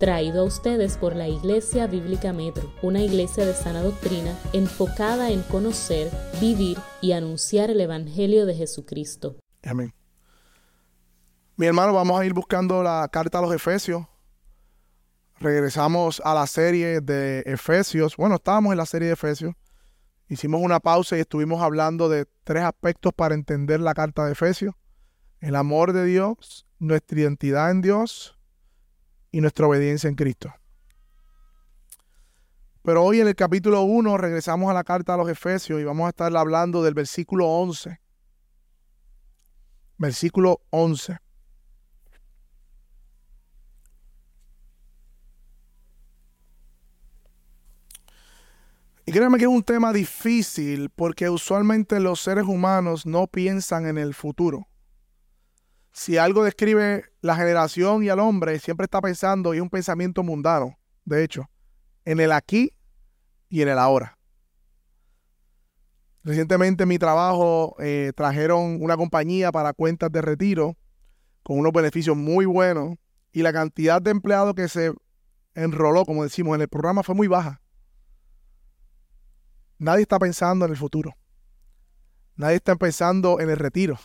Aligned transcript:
traído 0.00 0.40
a 0.40 0.44
ustedes 0.44 0.96
por 0.96 1.14
la 1.14 1.28
Iglesia 1.28 1.86
Bíblica 1.86 2.32
Metro, 2.32 2.72
una 2.80 3.02
iglesia 3.02 3.44
de 3.44 3.52
sana 3.52 3.82
doctrina 3.82 4.34
enfocada 4.54 5.30
en 5.30 5.42
conocer, 5.42 6.10
vivir 6.40 6.78
y 7.02 7.12
anunciar 7.12 7.68
el 7.68 7.82
Evangelio 7.82 8.46
de 8.46 8.54
Jesucristo. 8.54 9.36
Amén. 9.62 9.92
Mi 11.56 11.66
hermano, 11.66 11.92
vamos 11.92 12.18
a 12.18 12.24
ir 12.24 12.32
buscando 12.32 12.82
la 12.82 13.06
carta 13.12 13.38
a 13.38 13.42
los 13.42 13.54
Efesios. 13.54 14.06
Regresamos 15.38 16.22
a 16.24 16.32
la 16.32 16.46
serie 16.46 17.02
de 17.02 17.40
Efesios. 17.40 18.16
Bueno, 18.16 18.36
estábamos 18.36 18.72
en 18.72 18.78
la 18.78 18.86
serie 18.86 19.08
de 19.08 19.14
Efesios. 19.14 19.54
Hicimos 20.28 20.62
una 20.62 20.80
pausa 20.80 21.18
y 21.18 21.20
estuvimos 21.20 21.60
hablando 21.60 22.08
de 22.08 22.26
tres 22.44 22.64
aspectos 22.64 23.12
para 23.12 23.34
entender 23.34 23.80
la 23.80 23.92
carta 23.92 24.24
de 24.24 24.32
Efesios. 24.32 24.74
El 25.40 25.56
amor 25.56 25.92
de 25.92 26.06
Dios, 26.06 26.66
nuestra 26.78 27.20
identidad 27.20 27.70
en 27.70 27.82
Dios 27.82 28.39
y 29.32 29.40
nuestra 29.40 29.66
obediencia 29.66 30.08
en 30.08 30.14
Cristo. 30.14 30.52
Pero 32.82 33.04
hoy 33.04 33.20
en 33.20 33.28
el 33.28 33.34
capítulo 33.34 33.82
1 33.82 34.16
regresamos 34.16 34.70
a 34.70 34.74
la 34.74 34.84
carta 34.84 35.14
a 35.14 35.16
los 35.16 35.28
Efesios 35.28 35.80
y 35.80 35.84
vamos 35.84 36.06
a 36.06 36.10
estar 36.10 36.34
hablando 36.34 36.82
del 36.82 36.94
versículo 36.94 37.46
11. 37.46 38.00
Versículo 39.98 40.62
11. 40.70 41.18
Y 49.04 49.12
créanme 49.12 49.38
que 49.38 49.44
es 49.44 49.50
un 49.50 49.62
tema 49.62 49.92
difícil 49.92 50.88
porque 50.88 51.28
usualmente 51.28 52.00
los 52.00 52.20
seres 52.20 52.44
humanos 52.44 53.04
no 53.04 53.26
piensan 53.26 53.86
en 53.86 53.98
el 53.98 54.14
futuro 54.14 54.69
si 55.92 56.16
algo 56.18 56.44
describe 56.44 57.04
la 57.20 57.36
generación 57.36 58.02
y 58.02 58.08
al 58.08 58.20
hombre, 58.20 58.58
siempre 58.58 58.84
está 58.84 59.00
pensando, 59.00 59.54
y 59.54 59.58
es 59.58 59.62
un 59.62 59.70
pensamiento 59.70 60.22
mundano, 60.22 60.78
de 61.04 61.24
hecho, 61.24 61.50
en 62.04 62.20
el 62.20 62.32
aquí 62.32 62.72
y 63.48 63.62
en 63.62 63.68
el 63.68 63.78
ahora. 63.78 64.18
Recientemente 66.22 66.82
en 66.82 66.88
mi 66.88 66.98
trabajo 66.98 67.76
eh, 67.78 68.12
trajeron 68.14 68.82
una 68.82 68.96
compañía 68.96 69.50
para 69.50 69.72
cuentas 69.72 70.12
de 70.12 70.20
retiro 70.20 70.76
con 71.42 71.58
unos 71.58 71.72
beneficios 71.72 72.16
muy 72.16 72.44
buenos 72.44 72.96
y 73.32 73.42
la 73.42 73.52
cantidad 73.52 74.02
de 74.02 74.10
empleados 74.10 74.54
que 74.54 74.68
se 74.68 74.92
enroló, 75.54 76.04
como 76.04 76.22
decimos, 76.22 76.54
en 76.54 76.60
el 76.62 76.68
programa 76.68 77.02
fue 77.02 77.14
muy 77.14 77.26
baja. 77.26 77.62
Nadie 79.78 80.02
está 80.02 80.18
pensando 80.18 80.66
en 80.66 80.72
el 80.72 80.76
futuro. 80.76 81.16
Nadie 82.36 82.56
está 82.56 82.76
pensando 82.76 83.40
en 83.40 83.48
el 83.48 83.56
retiro. 83.56 83.98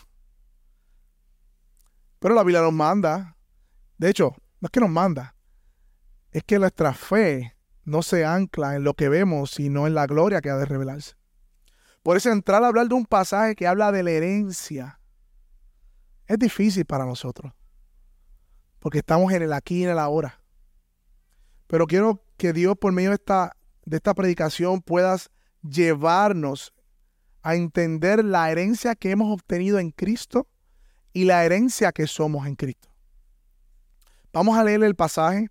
Pero 2.25 2.33
la 2.33 2.41
Biblia 2.41 2.61
nos 2.63 2.73
manda. 2.73 3.37
De 3.99 4.09
hecho, 4.09 4.35
no 4.59 4.65
es 4.65 4.71
que 4.71 4.79
nos 4.79 4.89
manda. 4.89 5.35
Es 6.31 6.43
que 6.43 6.57
nuestra 6.57 6.91
fe 6.95 7.55
no 7.83 8.01
se 8.01 8.25
ancla 8.25 8.75
en 8.75 8.83
lo 8.83 8.95
que 8.95 9.09
vemos, 9.09 9.51
sino 9.51 9.85
en 9.85 9.93
la 9.93 10.07
gloria 10.07 10.41
que 10.41 10.49
ha 10.49 10.57
de 10.57 10.65
revelarse. 10.65 11.13
Por 12.01 12.17
eso 12.17 12.31
entrar 12.31 12.63
a 12.63 12.67
hablar 12.69 12.87
de 12.87 12.95
un 12.95 13.05
pasaje 13.05 13.53
que 13.53 13.67
habla 13.67 13.91
de 13.91 14.01
la 14.01 14.09
herencia 14.09 14.99
es 16.25 16.39
difícil 16.39 16.83
para 16.85 17.05
nosotros. 17.05 17.53
Porque 18.79 18.97
estamos 18.97 19.31
en 19.31 19.43
el 19.43 19.53
aquí 19.53 19.81
y 19.81 19.83
en 19.83 19.91
el 19.91 19.99
ahora. 19.99 20.41
Pero 21.67 21.85
quiero 21.85 22.25
que 22.37 22.53
Dios 22.53 22.75
por 22.75 22.91
medio 22.91 23.09
de 23.09 23.17
esta, 23.17 23.55
de 23.85 23.97
esta 23.97 24.15
predicación 24.15 24.81
puedas 24.81 25.29
llevarnos 25.61 26.73
a 27.43 27.53
entender 27.53 28.25
la 28.25 28.49
herencia 28.49 28.95
que 28.95 29.11
hemos 29.11 29.31
obtenido 29.31 29.77
en 29.77 29.91
Cristo 29.91 30.47
y 31.15 31.23
la 31.23 31.45
herencia 31.45 31.93
que 31.93 32.07
somos 32.07 32.45
en 32.45 32.55
Cristo. 32.55 32.89
Vamos 34.33 34.57
a 34.57 34.65
leer 34.65 34.83
el 34.83 34.95
pasaje. 34.95 35.47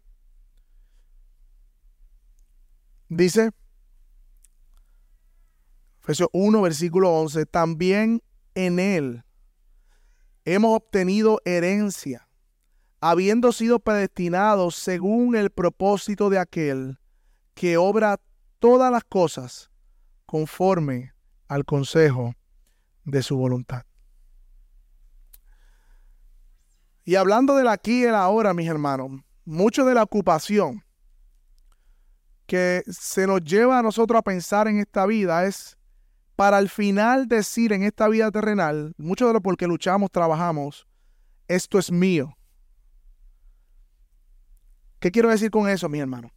Dice, 3.08 3.50
Efesios 6.02 6.28
1, 6.34 6.60
versículo 6.60 7.10
11, 7.18 7.46
también 7.46 8.22
en 8.54 8.78
él 8.78 9.24
hemos 10.44 10.76
obtenido 10.76 11.40
herencia, 11.46 12.28
habiendo 13.00 13.50
sido 13.50 13.78
predestinados 13.78 14.74
según 14.74 15.34
el 15.34 15.48
propósito 15.48 16.28
de 16.28 16.40
aquel 16.40 16.98
que 17.54 17.78
obra 17.78 18.20
todas 18.58 18.92
las 18.92 19.04
cosas 19.04 19.70
conforme 20.26 21.14
al 21.48 21.64
consejo 21.64 22.34
de 23.04 23.22
su 23.22 23.38
voluntad. 23.38 23.86
Y 27.04 27.16
hablando 27.16 27.56
del 27.56 27.68
aquí 27.68 28.00
y 28.00 28.04
el 28.04 28.14
ahora, 28.14 28.54
mis 28.54 28.68
hermanos, 28.68 29.10
mucho 29.44 29.84
de 29.84 29.94
la 29.94 30.02
ocupación 30.02 30.82
que 32.46 32.82
se 32.88 33.26
nos 33.26 33.42
lleva 33.42 33.78
a 33.78 33.82
nosotros 33.82 34.18
a 34.18 34.22
pensar 34.22 34.68
en 34.68 34.78
esta 34.78 35.04
vida 35.06 35.44
es 35.44 35.78
para 36.36 36.56
al 36.56 36.68
final 36.68 37.28
decir 37.28 37.72
en 37.72 37.82
esta 37.82 38.08
vida 38.08 38.30
terrenal, 38.30 38.94
mucho 38.96 39.26
de 39.26 39.34
lo 39.34 39.40
por 39.40 39.56
que 39.56 39.66
luchamos, 39.66 40.10
trabajamos, 40.10 40.86
esto 41.46 41.78
es 41.78 41.92
mío. 41.92 42.36
¿Qué 44.98 45.10
quiero 45.10 45.28
decir 45.28 45.50
con 45.50 45.68
eso, 45.68 45.88
mis 45.88 46.00
hermanos? 46.00 46.32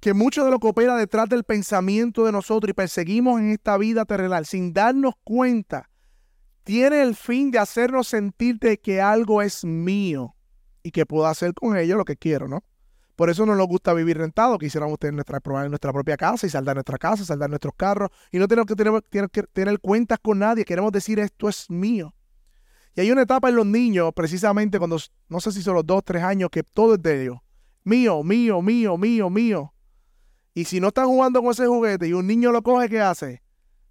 Que 0.00 0.14
mucho 0.14 0.44
de 0.46 0.50
lo 0.50 0.58
que 0.58 0.68
opera 0.68 0.96
detrás 0.96 1.28
del 1.28 1.44
pensamiento 1.44 2.24
de 2.24 2.32
nosotros 2.32 2.70
y 2.70 2.72
perseguimos 2.74 3.38
en 3.38 3.50
esta 3.50 3.76
vida 3.76 4.06
terrenal 4.06 4.46
sin 4.46 4.72
darnos 4.72 5.12
cuenta 5.22 5.89
tiene 6.64 7.02
el 7.02 7.14
fin 7.14 7.50
de 7.50 7.58
hacernos 7.58 8.08
sentir 8.08 8.58
de 8.58 8.78
que 8.78 9.00
algo 9.00 9.42
es 9.42 9.64
mío 9.64 10.34
y 10.82 10.90
que 10.90 11.06
puedo 11.06 11.26
hacer 11.26 11.54
con 11.54 11.76
ello 11.76 11.96
lo 11.96 12.04
que 12.04 12.16
quiero, 12.16 12.48
¿no? 12.48 12.64
Por 13.16 13.28
eso 13.28 13.44
no 13.44 13.54
nos 13.54 13.66
gusta 13.66 13.92
vivir 13.92 14.16
rentado, 14.16 14.56
quisiéramos 14.56 14.98
tener 14.98 15.12
nuestra, 15.12 15.40
nuestra 15.68 15.92
propia 15.92 16.16
casa 16.16 16.46
y 16.46 16.50
saldar 16.50 16.76
nuestra 16.76 16.96
casa, 16.96 17.22
saldar 17.22 17.50
nuestros 17.50 17.74
carros 17.76 18.08
y 18.32 18.38
no 18.38 18.48
tenemos 18.48 18.66
que 18.66 18.74
tener, 18.74 19.28
que 19.30 19.42
tener 19.42 19.78
cuentas 19.78 20.18
con 20.22 20.38
nadie, 20.38 20.64
queremos 20.64 20.90
decir 20.90 21.18
esto 21.18 21.48
es 21.48 21.68
mío. 21.68 22.14
Y 22.94 23.02
hay 23.02 23.10
una 23.10 23.22
etapa 23.22 23.50
en 23.50 23.56
los 23.56 23.66
niños, 23.66 24.12
precisamente 24.14 24.78
cuando, 24.78 24.98
no 25.28 25.40
sé 25.40 25.52
si 25.52 25.62
son 25.62 25.74
los 25.74 25.86
dos, 25.86 26.02
tres 26.02 26.22
años, 26.22 26.48
que 26.50 26.62
todo 26.62 26.94
es 26.94 27.02
de 27.02 27.22
ellos. 27.22 27.38
Mío, 27.84 28.22
mío, 28.24 28.62
mío, 28.62 28.96
mío, 28.96 29.30
mío. 29.30 29.74
Y 30.54 30.64
si 30.64 30.80
no 30.80 30.88
están 30.88 31.06
jugando 31.06 31.40
con 31.42 31.52
ese 31.52 31.66
juguete 31.66 32.08
y 32.08 32.12
un 32.12 32.26
niño 32.26 32.50
lo 32.52 32.62
coge, 32.62 32.88
¿qué 32.88 33.00
hace? 33.00 33.42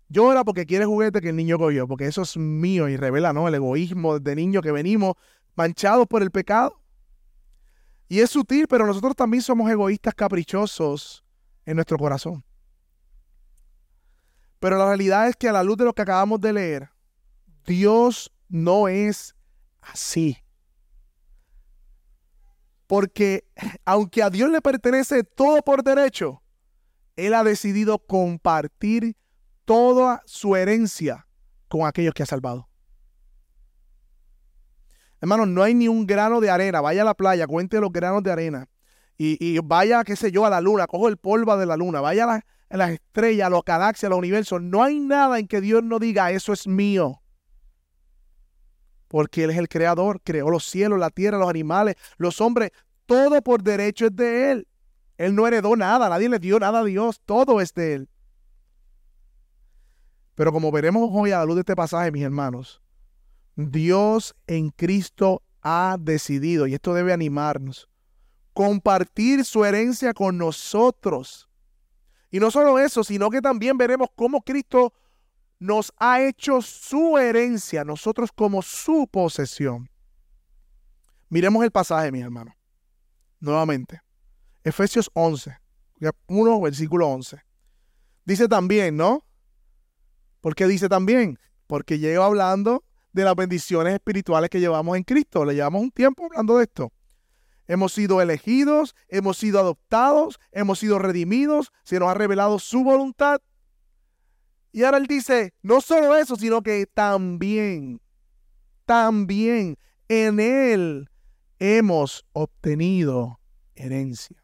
Llora 0.10 0.44
porque 0.44 0.66
quiere 0.66 0.86
juguete 0.86 1.22
que 1.22 1.30
el 1.30 1.36
niño 1.36 1.60
cogió, 1.60 1.88
porque 1.88 2.08
eso 2.08 2.24
es 2.24 2.36
mío 2.36 2.90
y 2.90 2.98
revela, 2.98 3.32
¿no? 3.32 3.48
El 3.48 3.56
egoísmo 3.56 4.20
de 4.20 4.36
niño 4.36 4.62
que 4.62 4.72
venimos 4.72 5.14
manchados 5.56 6.08
por 6.08 6.24
el 6.24 6.32
pecado. 6.32 6.82
Y 8.08 8.22
es 8.22 8.32
sutil, 8.32 8.68
pero 8.68 8.88
nosotros 8.88 9.16
también 9.16 9.44
somos 9.44 9.70
egoístas 9.70 10.16
caprichosos 10.16 11.24
en 11.64 11.76
nuestro 11.76 11.98
corazón. 11.98 12.44
Pero 14.60 14.78
la 14.80 14.88
realidad 14.88 15.28
es 15.28 15.36
que 15.36 15.48
a 15.48 15.54
la 15.54 15.64
luz 15.64 15.78
de 15.78 15.86
lo 15.86 15.94
que 15.94 16.02
acabamos 16.02 16.42
de 16.42 16.54
leer, 16.54 16.90
Dios 17.66 18.32
no 18.48 18.88
es 18.88 19.36
así. 19.82 20.38
Porque 22.88 23.46
aunque 23.86 24.24
a 24.24 24.32
Dios 24.32 24.50
le 24.50 24.62
pertenece 24.62 25.24
todo 25.24 25.62
por 25.62 25.84
derecho, 25.84 26.42
Él 27.16 27.36
ha 27.36 27.44
decidido 27.44 28.00
compartir 28.00 29.16
toda 29.70 30.24
su 30.26 30.56
herencia 30.56 31.28
con 31.68 31.86
aquellos 31.86 32.16
que 32.16 32.24
ha 32.24 32.26
salvado. 32.26 32.68
Hermanos, 35.22 35.48
no 35.48 35.62
hay 35.62 35.76
ni 35.76 35.88
un 35.88 36.08
grano 36.08 36.42
de 36.42 36.50
arena. 36.50 36.82
Vaya 36.82 37.04
a 37.04 37.06
la 37.06 37.14
playa, 37.14 37.46
cuente 37.46 37.80
los 37.80 37.92
granos 37.92 38.24
de 38.24 38.32
arena. 38.32 38.68
Y, 39.16 39.60
vaya, 39.60 40.04
qué 40.04 40.16
sé 40.16 40.32
yo, 40.32 40.44
a 40.44 40.50
la 40.50 40.60
luna, 40.60 40.88
cojo 40.88 41.08
el 41.08 41.18
polvo 41.18 41.56
de 41.56 41.68
la 41.68 41.78
luna, 41.78 42.02
vaya 42.02 42.42
a, 42.70 42.78
las 42.78 42.90
estrellas, 42.90 43.46
a 43.46 43.50
los 43.52 43.64
galaxias, 43.64 44.08
a 44.08 44.10
los 44.10 44.18
universos. 44.18 44.60
No 44.60 44.82
hay 44.82 45.00
nada 45.00 45.38
en 45.38 45.48
que 45.48 45.62
Dios 45.62 45.84
no 45.84 46.00
diga, 46.00 46.32
eso 46.32 46.52
es 46.52 46.66
mío. 46.66 47.22
Porque 49.08 49.44
Él 49.44 49.52
es 49.52 49.58
el 49.58 49.70
creador, 49.70 50.20
creó 50.24 50.50
los 50.50 50.66
cielos, 50.66 50.98
la 50.98 51.12
tierra, 51.12 51.38
los 51.38 51.50
animales, 51.50 51.96
los 52.18 52.42
hombres. 52.42 52.72
Todo 53.06 53.40
por 53.44 53.62
derecho 53.62 54.08
es 54.08 54.16
de 54.16 54.52
Él. 54.52 54.68
Él 55.20 55.36
no 55.36 55.46
heredó 55.46 55.76
nada, 55.76 56.10
nadie 56.10 56.28
le 56.28 56.40
dio 56.40 56.58
nada 56.60 56.80
a 56.80 56.84
Dios, 56.84 57.22
todo 57.24 57.62
es 57.62 57.72
de 57.76 57.94
Él. 57.94 58.10
Pero 60.40 60.54
como 60.54 60.72
veremos 60.72 61.10
hoy 61.12 61.32
a 61.32 61.40
la 61.40 61.44
luz 61.44 61.56
de 61.56 61.60
este 61.64 61.76
pasaje, 61.76 62.14
mis 62.14 62.24
hermanos, 62.24 62.82
Dios 63.58 64.34
en 64.48 64.70
Cristo 64.70 65.44
ha 65.62 65.98
decidido, 66.00 66.66
y 66.66 66.76
esto 66.76 66.94
debe 66.94 67.12
animarnos, 67.12 67.90
compartir 68.54 69.44
su 69.44 69.66
herencia 69.66 70.14
con 70.14 70.38
nosotros. 70.38 71.50
Y 72.32 72.40
no 72.40 72.52
solo 72.52 72.80
eso, 72.80 73.04
sino 73.04 73.30
que 73.30 73.42
también 73.42 73.78
veremos 73.78 74.08
cómo 74.16 74.42
Cristo 74.42 74.94
nos 75.60 75.92
ha 75.98 76.22
hecho 76.22 76.62
su 76.62 77.18
herencia, 77.18 77.84
nosotros 77.84 78.32
como 78.32 78.62
su 78.62 79.10
posesión. 79.12 79.90
Miremos 81.28 81.66
el 81.66 81.72
pasaje, 81.72 82.14
mis 82.14 82.24
hermanos. 82.24 82.54
Nuevamente. 83.42 84.02
Efesios 84.64 85.12
11, 85.16 85.58
1, 86.28 86.62
versículo 86.62 87.10
11. 87.10 87.42
Dice 88.24 88.48
también, 88.48 88.96
¿no? 88.96 89.26
¿Por 90.42 90.56
qué 90.56 90.68
dice 90.68 90.90
también? 90.90 91.38
Porque 91.68 92.00
llevo 92.00 92.24
hablando 92.24 92.84
de 93.12 93.24
las 93.24 93.36
bendiciones 93.36 93.94
espirituales 93.94 94.50
que 94.50 94.60
llevamos 94.60 94.98
en 94.98 95.04
Cristo. 95.04 95.46
Le 95.46 95.56
llevamos 95.56 95.82
un 95.82 95.92
tiempo 95.92 96.26
hablando 96.26 96.58
de 96.58 96.64
esto. 96.64 96.92
Hemos 97.68 97.94
sido 97.94 98.22
elegidos, 98.22 98.96
hemos 99.08 99.38
sido 99.38 99.60
adoptados, 99.60 100.40
hemos 100.52 100.80
sido 100.80 100.98
redimidos, 100.98 101.72
se 101.84 102.00
nos 102.00 102.10
ha 102.10 102.16
revelado 102.16 102.58
su 102.58 102.84
voluntad. 102.84 103.42
Y 104.72 104.84
ahora 104.84 104.98
él 104.98 105.08
dice, 105.08 105.54
no 105.62 105.82
solo 105.82 106.16
eso, 106.16 106.36
sino 106.36 106.62
que 106.62 106.88
también, 106.88 108.02
también 108.86 109.78
en 110.08 110.40
él 110.40 111.10
hemos 111.60 112.26
obtenido 112.34 113.40
herencia. 113.76 114.44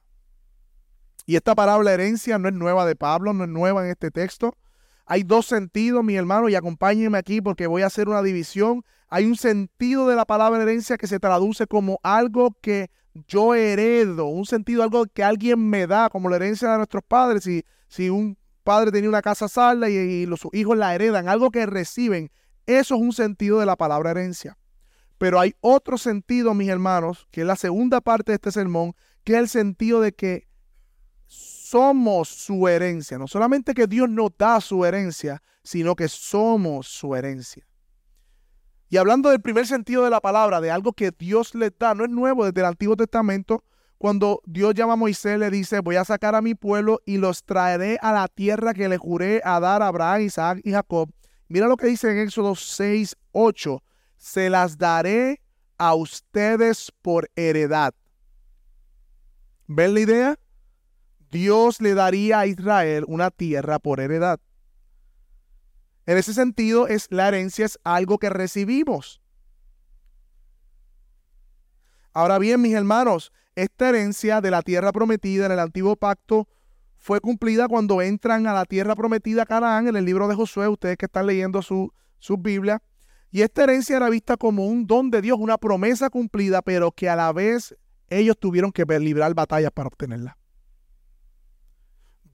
Y 1.26 1.36
esta 1.36 1.56
palabra 1.56 1.94
herencia 1.94 2.38
no 2.38 2.48
es 2.48 2.54
nueva 2.54 2.86
de 2.86 2.96
Pablo, 2.96 3.34
no 3.34 3.44
es 3.44 3.50
nueva 3.50 3.84
en 3.84 3.92
este 3.92 4.12
texto. 4.12 4.56
Hay 5.06 5.24
dos 5.24 5.46
sentidos, 5.46 6.04
mi 6.04 6.16
hermano, 6.16 6.50
y 6.50 6.56
acompáñenme 6.56 7.18
aquí 7.18 7.42
porque 7.42 7.68
voy 7.68 7.84
a 7.84 7.88
hacer 7.88 8.10
una 8.10 8.24
división. 8.24 8.84
Hay 9.08 9.26
un 9.26 9.36
sentido 9.36 10.08
de 10.08 10.16
la 10.16 10.26
palabra 10.26 10.64
herencia 10.64 10.98
que 10.98 11.08
se 11.08 11.20
traduce 11.20 11.68
como 11.68 12.00
algo 12.02 12.58
que 12.62 12.90
yo 13.28 13.54
heredo, 13.54 14.26
un 14.26 14.46
sentido, 14.46 14.84
algo 14.84 15.06
que 15.06 15.24
alguien 15.24 15.70
me 15.70 15.86
da, 15.88 16.10
como 16.10 16.30
la 16.30 16.38
herencia 16.38 16.72
de 16.72 16.78
nuestros 16.78 17.04
padres. 17.08 17.44
Si, 17.44 17.64
si 17.88 18.10
un 18.10 18.38
padre 18.64 18.92
tenía 18.92 19.08
una 19.08 19.22
casa 19.22 19.48
salda 19.48 19.90
y, 19.90 20.26
los 20.26 20.42
hijos 20.54 20.76
la 20.76 20.96
heredan, 20.96 21.30
algo 21.30 21.52
que 21.52 21.66
reciben, 21.68 22.32
eso 22.66 22.96
es 22.96 23.02
un 23.02 23.14
sentido 23.14 23.60
de 23.60 23.68
la 23.68 23.76
palabra 23.76 24.12
herencia. 24.12 24.58
Pero 25.20 25.40
hay 25.40 25.54
otro 25.62 25.98
sentido, 25.98 26.54
mis 26.56 26.70
hermanos, 26.70 27.28
que 27.32 27.42
es 27.42 27.48
la 27.48 27.56
segunda 27.56 28.02
parte 28.02 28.32
de 28.32 28.36
este 28.36 28.52
sermón, 28.52 28.96
que 29.24 29.34
es 29.34 29.40
el 29.40 29.50
sentido 29.50 30.02
de 30.02 30.14
que 30.14 30.48
somos 31.76 32.30
su 32.30 32.70
herencia. 32.70 33.18
No 33.18 33.28
solamente 33.28 33.74
que 33.74 33.86
Dios 33.86 34.10
nos 34.10 34.32
da 34.38 34.62
su 34.62 34.86
herencia, 34.86 35.44
sino 35.62 35.94
que 35.94 36.08
somos 36.08 36.88
su 36.88 37.14
herencia. 37.16 37.68
Y 38.88 38.96
hablando 38.96 39.30
del 39.30 39.42
primer 39.42 39.68
sentido 39.68 40.06
de 40.06 40.10
la 40.10 40.22
palabra, 40.22 40.62
de 40.62 40.72
algo 40.72 40.94
que 40.94 41.12
Dios 41.12 41.54
le 41.54 41.72
da, 41.78 41.94
no 41.94 42.06
es 42.06 42.10
nuevo 42.10 42.46
desde 42.46 42.62
el 42.62 42.68
Antiguo 42.68 42.96
Testamento, 42.96 43.66
cuando 43.98 44.42
Dios 44.46 44.74
llama 44.74 44.94
a 44.94 44.96
Moisés, 44.96 45.38
le 45.38 45.50
dice, 45.50 45.82
voy 45.82 45.98
a 45.98 46.06
sacar 46.06 46.34
a 46.34 46.42
mi 46.42 46.56
pueblo 46.56 47.02
y 47.06 47.18
los 47.18 47.44
traeré 47.44 47.98
a 48.02 48.14
la 48.14 48.30
tierra 48.30 48.74
que 48.74 48.88
le 48.88 48.98
juré 48.98 49.42
a 49.44 49.60
dar 49.60 49.82
a 49.82 49.88
Abraham, 49.88 50.22
Isaac 50.22 50.62
y 50.64 50.72
Jacob. 50.72 51.10
Mira 51.50 51.68
lo 51.68 51.76
que 51.76 51.88
dice 51.88 52.10
en 52.10 52.20
Éxodo 52.20 52.56
6, 52.56 53.18
8. 53.34 53.84
Se 54.16 54.50
las 54.50 54.78
daré 54.78 55.42
a 55.78 55.94
ustedes 55.94 56.94
por 57.02 57.30
heredad. 57.36 57.94
¿Ven 59.68 59.94
la 59.94 60.00
idea? 60.00 60.40
Dios 61.36 61.82
le 61.82 61.96
daría 61.96 62.40
a 62.40 62.48
Israel 62.48 63.04
una 63.10 63.30
tierra 63.30 63.78
por 63.78 64.00
heredad. 64.00 64.40
En 66.06 66.18
ese 66.18 66.34
sentido, 66.34 66.88
es, 66.88 67.08
la 67.10 67.28
herencia 67.28 67.66
es 67.66 67.78
algo 67.84 68.20
que 68.20 68.30
recibimos. 68.30 69.22
Ahora 72.14 72.40
bien, 72.40 72.62
mis 72.62 72.74
hermanos, 72.74 73.34
esta 73.54 73.90
herencia 73.90 74.40
de 74.40 74.50
la 74.50 74.62
tierra 74.62 74.94
prometida 74.94 75.48
en 75.48 75.52
el 75.52 75.60
antiguo 75.60 75.98
pacto 75.98 76.48
fue 76.96 77.20
cumplida 77.20 77.68
cuando 77.68 78.02
entran 78.02 78.48
a 78.48 78.54
la 78.54 78.64
tierra 78.64 78.96
prometida 78.96 79.46
Canaán 79.46 79.90
en 79.90 79.98
el 79.98 80.06
libro 80.06 80.30
de 80.30 80.36
Josué, 80.36 80.70
ustedes 80.70 80.96
que 80.96 81.08
están 81.08 81.28
leyendo 81.28 81.62
su, 81.62 81.92
su 82.18 82.38
Biblia. 82.38 82.82
Y 83.30 83.42
esta 83.42 83.64
herencia 83.64 83.98
era 83.98 84.10
vista 84.10 84.38
como 84.38 84.68
un 84.68 84.88
don 84.88 85.12
de 85.12 85.22
Dios, 85.22 85.38
una 85.38 85.58
promesa 85.58 86.10
cumplida, 86.10 86.62
pero 86.62 86.94
que 86.94 87.10
a 87.10 87.18
la 87.18 87.34
vez 87.34 87.76
ellos 88.08 88.38
tuvieron 88.40 88.72
que 88.72 88.86
librar 88.86 89.34
batallas 89.34 89.72
para 89.74 89.88
obtenerla. 89.88 90.38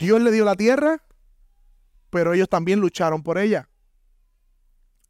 Dios 0.02 0.20
le 0.20 0.32
dio 0.32 0.44
la 0.44 0.56
tierra, 0.56 1.04
pero 2.10 2.34
ellos 2.34 2.50
también 2.50 2.80
lucharon 2.80 3.22
por 3.22 3.38
ella. 3.38 3.70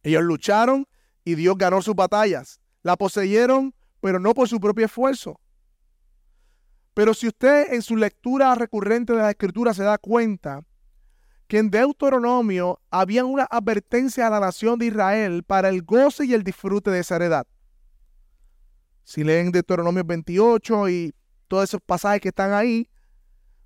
Ellos 0.03 0.21
lucharon 0.21 0.85
y 1.23 1.35
Dios 1.35 1.57
ganó 1.57 1.81
sus 1.81 1.95
batallas. 1.95 2.59
La 2.83 2.97
poseyeron, 2.97 3.73
pero 4.01 4.19
no 4.19 4.33
por 4.33 4.49
su 4.49 4.59
propio 4.59 4.85
esfuerzo. 4.85 5.39
Pero 6.93 7.13
si 7.13 7.29
usted 7.29 7.71
en 7.71 7.81
su 7.83 7.95
lectura 7.95 8.53
recurrente 8.53 9.13
de 9.13 9.19
la 9.19 9.29
escritura 9.29 9.73
se 9.73 9.83
da 9.83 9.97
cuenta 9.97 10.65
que 11.47 11.59
en 11.59 11.71
Deuteronomio 11.71 12.81
había 12.89 13.23
una 13.23 13.47
advertencia 13.49 14.27
a 14.27 14.29
la 14.29 14.41
nación 14.41 14.77
de 14.77 14.87
Israel 14.87 15.43
para 15.43 15.69
el 15.69 15.83
goce 15.83 16.25
y 16.25 16.33
el 16.33 16.43
disfrute 16.43 16.91
de 16.91 16.99
esa 16.99 17.15
heredad. 17.15 17.47
Si 19.05 19.23
leen 19.23 19.53
Deuteronomio 19.53 20.03
28 20.03 20.89
y 20.89 21.15
todos 21.47 21.63
esos 21.63 21.79
pasajes 21.79 22.19
que 22.19 22.29
están 22.29 22.51
ahí, 22.51 22.89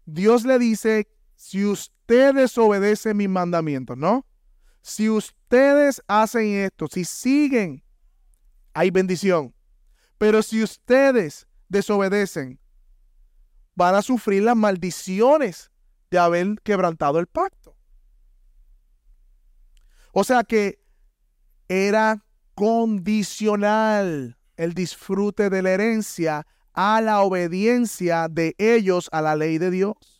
Dios 0.05 0.45
le 0.45 0.59
dice 0.59 1.07
si 1.35 1.65
ustedes 1.65 2.57
obedecen 2.57 3.17
mis 3.17 3.29
mandamientos, 3.29 3.97
¿no? 3.97 4.25
Si 4.81 5.09
ustedes 5.09 6.01
hacen 6.07 6.47
esto, 6.47 6.87
si 6.87 7.05
siguen, 7.05 7.83
hay 8.73 8.91
bendición. 8.91 9.53
Pero 10.17 10.43
si 10.43 10.63
ustedes 10.63 11.47
desobedecen, 11.67 12.59
van 13.75 13.95
a 13.95 14.01
sufrir 14.01 14.43
las 14.43 14.55
maldiciones 14.55 15.71
de 16.09 16.19
haber 16.19 16.55
quebrantado 16.63 17.19
el 17.19 17.27
pacto. 17.27 17.75
O 20.11 20.23
sea 20.23 20.43
que 20.43 20.79
era 21.67 22.23
condicional 22.53 24.37
el 24.55 24.73
disfrute 24.73 25.49
de 25.49 25.61
la 25.61 25.71
herencia 25.71 26.47
a 26.73 27.01
la 27.01 27.21
obediencia 27.21 28.27
de 28.29 28.55
ellos 28.57 29.09
a 29.11 29.21
la 29.21 29.35
ley 29.35 29.57
de 29.57 29.71
Dios. 29.71 30.14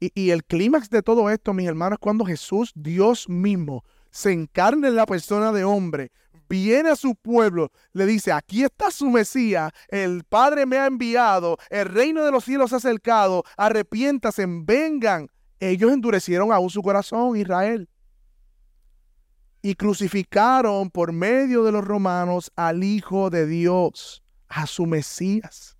Y, 0.00 0.30
el 0.30 0.44
clímax 0.44 0.90
de 0.90 1.02
todo 1.02 1.28
esto, 1.28 1.52
mis 1.52 1.66
hermanos, 1.66 1.96
es 1.96 2.00
cuando 2.00 2.24
Jesús, 2.24 2.72
Dios 2.74 3.28
mismo, 3.28 3.84
se 4.10 4.32
encarna 4.32 4.88
en 4.88 4.94
la 4.94 5.06
persona 5.06 5.52
de 5.52 5.64
hombre, 5.64 6.12
viene 6.48 6.90
a 6.90 6.96
su 6.96 7.14
pueblo, 7.14 7.70
le 7.92 8.06
dice, 8.06 8.32
aquí 8.32 8.62
está 8.62 8.90
su 8.90 9.10
Mesías, 9.10 9.72
el 9.88 10.24
Padre 10.24 10.66
me 10.66 10.78
ha 10.78 10.86
enviado, 10.86 11.58
el 11.68 11.86
reino 11.86 12.24
de 12.24 12.30
los 12.30 12.44
cielos 12.44 12.72
ha 12.72 12.76
acercado, 12.76 13.44
arrepiéntase, 13.56 14.46
vengan. 14.46 15.28
Ellos 15.60 15.92
endurecieron 15.92 16.52
aún 16.52 16.70
su 16.70 16.82
corazón, 16.82 17.36
Israel. 17.36 17.88
Y 19.60 19.74
crucificaron 19.74 20.90
por 20.90 21.12
medio 21.12 21.64
de 21.64 21.72
los 21.72 21.84
romanos 21.84 22.52
al 22.54 22.84
Hijo 22.84 23.28
de 23.30 23.46
Dios, 23.46 24.22
a 24.48 24.68
su 24.68 24.86
Mesías. 24.86 25.77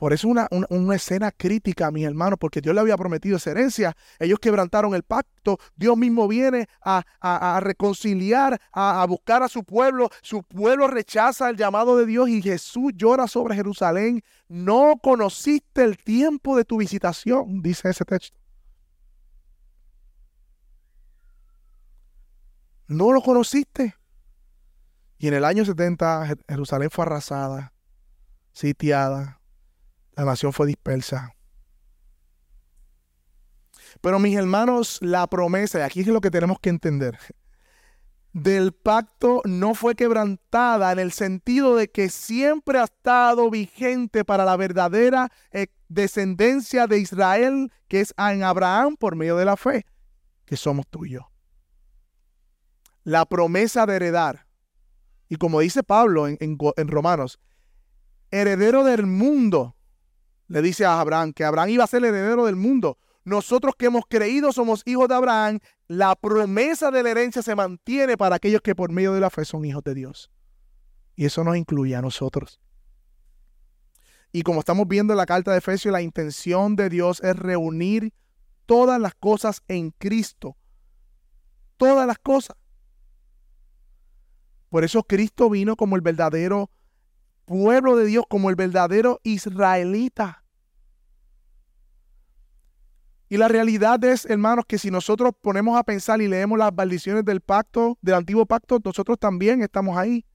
Por 0.00 0.14
eso 0.14 0.28
una, 0.28 0.48
una, 0.70 0.94
escena 0.94 1.30
crítica, 1.30 1.90
mis 1.90 2.06
hermanos, 2.06 2.38
porque 2.40 2.62
Dios 2.62 2.74
le 2.74 2.80
había 2.80 2.96
prometido 2.96 3.36
esa 3.36 3.50
herencia. 3.50 3.94
Ellos 4.18 4.38
quebrantaron 4.38 4.94
el 4.94 5.02
pacto. 5.02 5.58
Dios 5.76 5.94
mismo 5.94 6.26
viene 6.26 6.70
a, 6.80 7.60
reconciliar, 7.62 8.58
a, 8.72 9.04
buscar 9.06 9.42
a 9.42 9.48
su 9.48 9.62
pueblo. 9.62 10.08
Su 10.22 10.42
pueblo 10.42 10.88
rechaza 10.88 11.50
el 11.50 11.58
llamado 11.58 11.98
de 11.98 12.06
Dios 12.06 12.30
y 12.30 12.40
Jesús 12.40 12.92
llora 12.96 13.28
sobre 13.28 13.54
Jerusalén. 13.54 14.22
No 14.48 14.94
conociste 15.02 15.84
el 15.84 15.98
tiempo 15.98 16.56
de 16.56 16.64
tu 16.64 16.78
visitación, 16.78 17.60
dice 17.60 17.90
ese 17.90 18.06
texto. 18.06 18.38
No 22.88 23.12
lo 23.12 23.20
conociste. 23.20 23.96
Y 25.18 25.28
en 25.28 25.34
el 25.34 25.44
año 25.44 25.66
70 25.66 26.38
Jerusalén 26.48 26.88
fue 26.90 27.04
arrasada, 27.04 27.74
sitiada, 28.54 29.39
la 30.20 30.32
nación 30.32 30.52
fue 30.52 30.66
dispersa. 30.66 31.34
Pero 34.00 34.18
mis 34.18 34.36
hermanos, 34.36 34.98
la 35.00 35.26
promesa, 35.26 35.78
y 35.78 35.82
aquí 35.82 36.00
es 36.00 36.06
lo 36.06 36.20
que 36.20 36.30
tenemos 36.30 36.60
que 36.60 36.68
entender, 36.68 37.18
del 38.32 38.72
pacto 38.72 39.40
no 39.44 39.74
fue 39.74 39.94
quebrantada 39.94 40.92
en 40.92 40.98
el 40.98 41.12
sentido 41.12 41.74
de 41.74 41.90
que 41.90 42.10
siempre 42.10 42.78
ha 42.78 42.84
estado 42.84 43.50
vigente 43.50 44.24
para 44.24 44.44
la 44.44 44.56
verdadera 44.56 45.30
eh, 45.52 45.68
descendencia 45.88 46.86
de 46.86 46.98
Israel, 46.98 47.72
que 47.88 48.00
es 48.00 48.14
en 48.16 48.44
Abraham 48.44 48.96
por 48.96 49.16
medio 49.16 49.36
de 49.36 49.46
la 49.46 49.56
fe, 49.56 49.86
que 50.44 50.56
somos 50.56 50.86
yo. 51.08 51.30
La 53.04 53.24
promesa 53.24 53.86
de 53.86 53.96
heredar, 53.96 54.46
y 55.28 55.36
como 55.36 55.60
dice 55.60 55.82
Pablo 55.82 56.28
en, 56.28 56.36
en 56.40 56.88
Romanos, 56.88 57.40
heredero 58.30 58.84
del 58.84 59.06
mundo 59.06 59.76
le 60.50 60.62
dice 60.62 60.84
a 60.84 61.00
Abraham 61.00 61.32
que 61.32 61.44
Abraham 61.44 61.68
iba 61.68 61.84
a 61.84 61.86
ser 61.86 61.98
el 61.98 62.12
heredero 62.12 62.44
del 62.44 62.56
mundo. 62.56 62.98
Nosotros 63.24 63.74
que 63.78 63.86
hemos 63.86 64.02
creído 64.08 64.52
somos 64.52 64.82
hijos 64.84 65.06
de 65.06 65.14
Abraham. 65.14 65.60
La 65.86 66.16
promesa 66.16 66.90
de 66.90 67.04
la 67.04 67.10
herencia 67.10 67.40
se 67.40 67.54
mantiene 67.54 68.16
para 68.16 68.34
aquellos 68.34 68.60
que 68.60 68.74
por 68.74 68.90
medio 68.90 69.12
de 69.12 69.20
la 69.20 69.30
fe 69.30 69.44
son 69.44 69.64
hijos 69.64 69.84
de 69.84 69.94
Dios. 69.94 70.28
Y 71.14 71.26
eso 71.26 71.44
nos 71.44 71.56
incluye 71.56 71.94
a 71.94 72.02
nosotros. 72.02 72.58
Y 74.32 74.42
como 74.42 74.58
estamos 74.58 74.88
viendo 74.88 75.12
en 75.12 75.18
la 75.18 75.26
carta 75.26 75.52
de 75.52 75.58
Efesios, 75.58 75.92
la 75.92 76.02
intención 76.02 76.74
de 76.74 76.88
Dios 76.88 77.20
es 77.20 77.36
reunir 77.36 78.12
todas 78.66 79.00
las 79.00 79.14
cosas 79.14 79.62
en 79.68 79.92
Cristo. 79.92 80.56
Todas 81.76 82.08
las 82.08 82.18
cosas. 82.18 82.56
Por 84.68 84.82
eso 84.82 85.04
Cristo 85.04 85.48
vino 85.48 85.76
como 85.76 85.94
el 85.94 86.02
verdadero 86.02 86.70
pueblo 87.44 87.96
de 87.96 88.06
Dios, 88.06 88.24
como 88.28 88.50
el 88.50 88.56
verdadero 88.56 89.20
israelita. 89.22 90.44
Y 93.28 93.36
la 93.36 93.46
realidad 93.46 94.02
es, 94.04 94.26
hermanos, 94.26 94.64
que 94.66 94.76
si 94.76 94.90
nosotros 94.90 95.32
ponemos 95.40 95.78
a 95.78 95.84
pensar 95.84 96.20
y 96.20 96.26
leemos 96.26 96.58
las 96.58 96.74
maldiciones 96.74 97.24
del 97.24 97.40
pacto, 97.40 97.96
del 98.02 98.16
antiguo 98.16 98.44
pacto, 98.44 98.80
nosotros 98.84 99.18
también 99.18 99.62
estamos 99.62 99.96
ahí. 99.96 100.26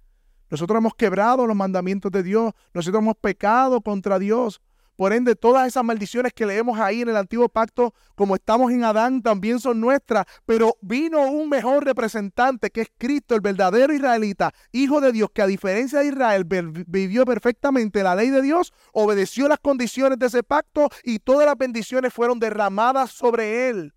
Nosotros 0.49 0.77
hemos 0.77 0.95
quebrado 0.95 1.45
los 1.45 1.57
mandamientos 1.57 2.09
de 2.11 2.23
Dios. 2.23 2.53
Nosotros 2.73 3.01
hemos 3.01 3.17
pecado 3.17 3.81
contra 3.81 4.17
Dios. 4.17 4.61
Por 4.95 5.11
ende, 5.11 5.35
todas 5.35 5.67
esas 5.67 5.83
maldiciones 5.83 6.31
que 6.33 6.45
leemos 6.45 6.79
ahí 6.79 7.01
en 7.01 7.09
el 7.09 7.17
antiguo 7.17 7.49
pacto, 7.49 7.93
como 8.15 8.35
estamos 8.35 8.71
en 8.71 8.83
Adán, 8.83 9.21
también 9.21 9.59
son 9.59 9.81
nuestras. 9.81 10.25
Pero 10.45 10.77
vino 10.81 11.21
un 11.21 11.49
mejor 11.49 11.83
representante, 11.83 12.69
que 12.69 12.81
es 12.81 12.87
Cristo, 12.97 13.35
el 13.35 13.41
verdadero 13.41 13.93
israelita, 13.93 14.53
hijo 14.71 15.01
de 15.01 15.11
Dios, 15.11 15.29
que 15.33 15.41
a 15.41 15.47
diferencia 15.47 15.99
de 15.99 16.07
Israel 16.07 16.45
vivió 16.87 17.25
perfectamente 17.25 18.03
la 18.03 18.15
ley 18.15 18.29
de 18.29 18.41
Dios, 18.41 18.73
obedeció 18.93 19.47
las 19.47 19.59
condiciones 19.59 20.17
de 20.17 20.27
ese 20.27 20.43
pacto 20.43 20.89
y 21.03 21.19
todas 21.19 21.45
las 21.45 21.57
bendiciones 21.57 22.13
fueron 22.13 22.39
derramadas 22.39 23.11
sobre 23.11 23.69
él. 23.69 23.93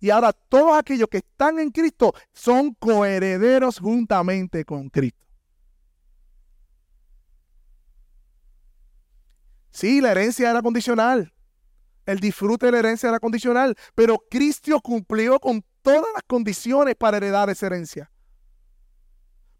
Y 0.00 0.10
ahora 0.10 0.32
todos 0.32 0.78
aquellos 0.78 1.08
que 1.08 1.18
están 1.18 1.58
en 1.58 1.70
Cristo 1.70 2.14
son 2.32 2.74
coherederos 2.74 3.78
juntamente 3.80 4.64
con 4.64 4.88
Cristo. 4.88 5.27
Sí, 9.78 10.00
la 10.00 10.10
herencia 10.10 10.50
era 10.50 10.60
condicional. 10.60 11.32
El 12.04 12.18
disfrute 12.18 12.66
de 12.66 12.72
la 12.72 12.78
herencia 12.80 13.10
era 13.10 13.20
condicional. 13.20 13.76
Pero 13.94 14.18
Cristo 14.28 14.80
cumplió 14.80 15.38
con 15.38 15.64
todas 15.82 16.08
las 16.14 16.24
condiciones 16.26 16.96
para 16.96 17.18
heredar 17.18 17.48
esa 17.48 17.66
herencia. 17.66 18.10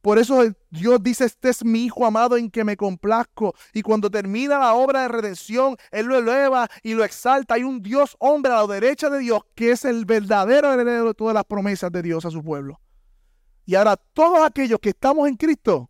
Por 0.03 0.19
eso 0.19 0.43
Dios 0.71 1.01
dice, 1.05 1.25
este 1.25 1.51
es 1.51 1.65
mi 1.65 1.85
Hijo 1.85 2.05
amado 2.05 2.37
en 2.37 2.51
que 2.51 2.65
me 2.65 2.77
complazco. 2.77 3.55
Y 3.73 3.83
cuando 3.83 4.11
termina 4.11 4.59
la 4.59 4.75
obra 4.75 5.03
de 5.03 5.09
redención, 5.09 5.77
Él 5.93 6.07
lo 6.07 6.19
eleva 6.19 6.69
y 6.83 6.95
lo 6.95 7.05
exalta. 7.05 7.55
Hay 7.55 7.63
un 7.63 7.81
Dios 7.81 8.17
hombre 8.19 8.51
a 8.51 8.57
la 8.57 8.67
derecha 8.67 9.09
de 9.11 9.21
Dios 9.21 9.43
que 9.55 9.71
es 9.71 9.85
el 9.85 10.05
verdadero 10.05 10.73
heredero 10.73 11.07
de 11.07 11.15
todas 11.15 11.35
las 11.35 11.45
promesas 11.45 11.93
de 11.93 12.03
Dios 12.03 12.25
a 12.25 12.33
su 12.33 12.43
pueblo. 12.43 12.81
Y 13.67 13.77
ahora 13.77 13.97
todos 13.97 14.45
aquellos 14.45 14.81
que 14.81 14.89
estamos 14.89 15.29
en 15.29 15.37
Cristo, 15.37 15.89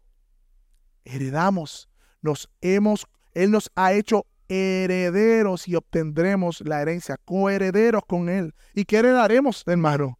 heredamos, 1.07 1.89
nos 2.21 2.51
hemos 2.61 3.07
él 3.39 3.53
nos 3.53 3.71
ha 3.77 3.93
hecho 3.93 4.27
herederos 4.49 5.69
y 5.69 5.77
obtendremos 5.77 6.61
la 6.63 6.83
herencia, 6.83 7.17
coherederos 7.25 8.03
con 8.05 8.29
Él. 8.29 8.53
¿Y 8.75 8.85
qué 8.85 8.97
heredaremos, 8.97 9.63
hermano? 9.65 10.19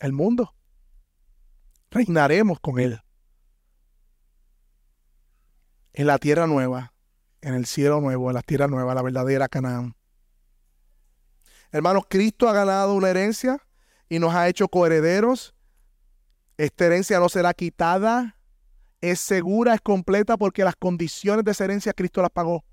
El 0.00 0.12
mundo. 0.12 0.52
Reinaremos 1.92 2.58
con 2.58 2.80
Él. 2.80 3.00
En 5.92 6.08
la 6.08 6.18
tierra 6.18 6.48
nueva, 6.48 6.92
en 7.40 7.54
el 7.54 7.66
cielo 7.66 8.00
nuevo, 8.00 8.28
en 8.28 8.34
la 8.34 8.42
tierra 8.42 8.66
nueva, 8.66 8.92
la 8.92 9.02
verdadera 9.02 9.46
Canaán. 9.46 9.94
Hermanos, 11.70 12.02
Cristo 12.08 12.48
ha 12.48 12.52
ganado 12.52 12.94
una 12.94 13.10
herencia 13.10 13.58
y 14.08 14.18
nos 14.18 14.34
ha 14.34 14.48
hecho 14.48 14.66
coherederos. 14.66 15.54
Esta 16.56 16.86
herencia 16.86 17.20
no 17.20 17.28
será 17.28 17.54
quitada 17.54 18.41
es 19.02 19.20
segura, 19.20 19.74
es 19.74 19.80
completa, 19.80 20.38
porque 20.38 20.64
las 20.64 20.76
condiciones 20.76 21.44
de 21.44 21.50
esa 21.50 21.64
herencia 21.64 21.92
Cristo 21.92 22.22
las 22.22 22.30
pagó. 22.30 22.64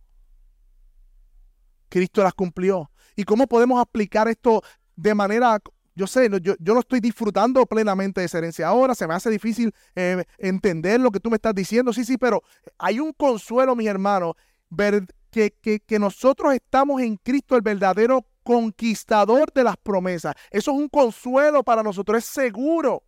Cristo 1.89 2.23
las 2.23 2.35
cumplió. 2.35 2.89
¿Y 3.15 3.23
cómo 3.23 3.47
podemos 3.47 3.81
aplicar 3.81 4.27
esto 4.27 4.61
de 4.95 5.15
manera, 5.15 5.57
yo 5.95 6.05
sé, 6.05 6.29
yo, 6.41 6.55
no 6.59 6.79
estoy 6.79 6.99
disfrutando 6.99 7.65
plenamente 7.65 8.21
de 8.21 8.27
esa 8.27 8.37
herencia 8.37 8.67
ahora, 8.67 8.93
se 8.93 9.07
me 9.07 9.15
hace 9.15 9.29
difícil 9.29 9.73
eh, 9.95 10.23
entender 10.37 10.99
lo 10.99 11.09
que 11.09 11.19
tú 11.19 11.29
me 11.29 11.35
estás 11.35 11.55
diciendo, 11.55 11.91
sí, 11.91 12.05
sí, 12.05 12.17
pero 12.17 12.43
hay 12.77 12.99
un 12.99 13.11
consuelo, 13.11 13.75
mis 13.75 13.87
hermanos, 13.87 14.35
ver, 14.69 15.05
que, 15.31 15.55
que, 15.61 15.79
que 15.79 15.99
nosotros 15.99 16.53
estamos 16.53 17.01
en 17.01 17.17
Cristo, 17.17 17.55
el 17.55 17.61
verdadero 17.61 18.25
conquistador 18.43 19.51
de 19.53 19.63
las 19.63 19.77
promesas. 19.77 20.35
Eso 20.51 20.71
es 20.71 20.77
un 20.77 20.89
consuelo 20.89 21.63
para 21.63 21.81
nosotros, 21.81 22.19
es 22.19 22.25
seguro. 22.25 23.03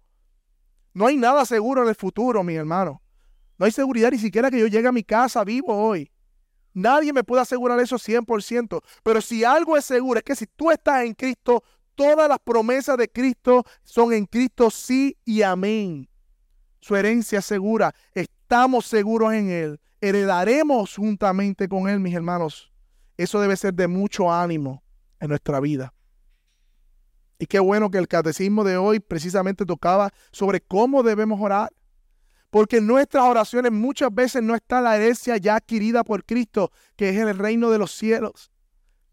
No 0.94 1.08
hay 1.08 1.18
nada 1.18 1.46
seguro 1.46 1.84
en 1.84 1.90
el 1.90 1.96
futuro, 1.96 2.44
mi 2.44 2.56
hermano. 2.56 3.02
No 3.62 3.66
hay 3.66 3.72
seguridad 3.72 4.10
ni 4.10 4.18
siquiera 4.18 4.50
que 4.50 4.60
yo 4.60 4.66
llegue 4.66 4.88
a 4.88 4.92
mi 4.92 5.04
casa 5.04 5.44
vivo 5.44 5.72
hoy. 5.72 6.12
Nadie 6.74 7.14
me 7.14 7.24
puede 7.24 7.44
asegurar 7.44 7.80
eso 7.80 7.98
100%. 7.98 8.82
Pero 9.04 9.22
si 9.22 9.44
algo 9.44 9.78
es 9.78 9.86
seguro 9.86 10.18
es 10.18 10.24
que 10.24 10.36
si 10.36 10.48
tú 10.48 10.72
estás 10.72 11.06
en 11.06 11.14
Cristo, 11.14 11.64
todas 11.94 12.28
las 12.28 12.40
promesas 12.40 12.98
de 12.98 13.08
Cristo 13.08 13.64
son 13.84 14.14
en 14.14 14.26
Cristo 14.26 14.72
sí 14.72 15.16
y 15.26 15.44
amén. 15.44 16.10
Su 16.80 16.96
herencia 16.96 17.38
es 17.38 17.46
segura. 17.46 17.94
Estamos 18.16 18.88
seguros 18.88 19.32
en 19.32 19.52
Él. 19.52 19.80
Heredaremos 20.02 20.96
juntamente 20.96 21.70
con 21.70 21.88
Él, 21.88 22.00
mis 22.00 22.16
hermanos. 22.16 22.74
Eso 23.16 23.40
debe 23.40 23.56
ser 23.58 23.76
de 23.76 23.88
mucho 23.88 24.34
ánimo 24.34 24.82
en 25.20 25.30
nuestra 25.30 25.60
vida. 25.60 25.94
Y 27.38 27.46
qué 27.46 27.60
bueno 27.60 27.92
que 27.92 28.00
el 28.00 28.08
catecismo 28.08 28.64
de 28.64 28.78
hoy 28.78 29.00
precisamente 29.00 29.68
tocaba 29.68 30.12
sobre 30.32 30.62
cómo 30.62 31.04
debemos 31.04 31.40
orar. 31.40 31.72
Porque 32.52 32.78
en 32.78 32.86
nuestras 32.86 33.24
oraciones 33.24 33.72
muchas 33.72 34.14
veces 34.14 34.44
no 34.44 34.54
está 34.54 34.82
la 34.82 34.96
herencia 34.98 35.38
ya 35.38 35.56
adquirida 35.56 36.04
por 36.04 36.26
Cristo, 36.26 36.72
que 36.96 37.10
es 37.10 37.18
el 37.18 37.38
reino 37.38 37.72
de 37.72 37.80
los 37.80 37.92
cielos. 37.92 38.52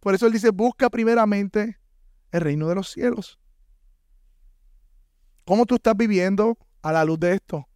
Por 0.01 0.15
eso 0.15 0.27
Él 0.27 0.33
dice, 0.33 0.51
busca 0.51 0.91
primeramente 0.91 1.79
el 2.33 2.41
reino 2.41 2.69
de 2.69 2.75
los 2.75 2.91
cielos. 2.91 3.39
¿Cómo 5.45 5.67
tú 5.67 5.77
estás 5.77 5.97
viviendo 5.97 6.59
a 6.83 6.93
la 6.93 7.05
luz 7.05 7.21
de 7.21 7.35
esto? 7.35 7.69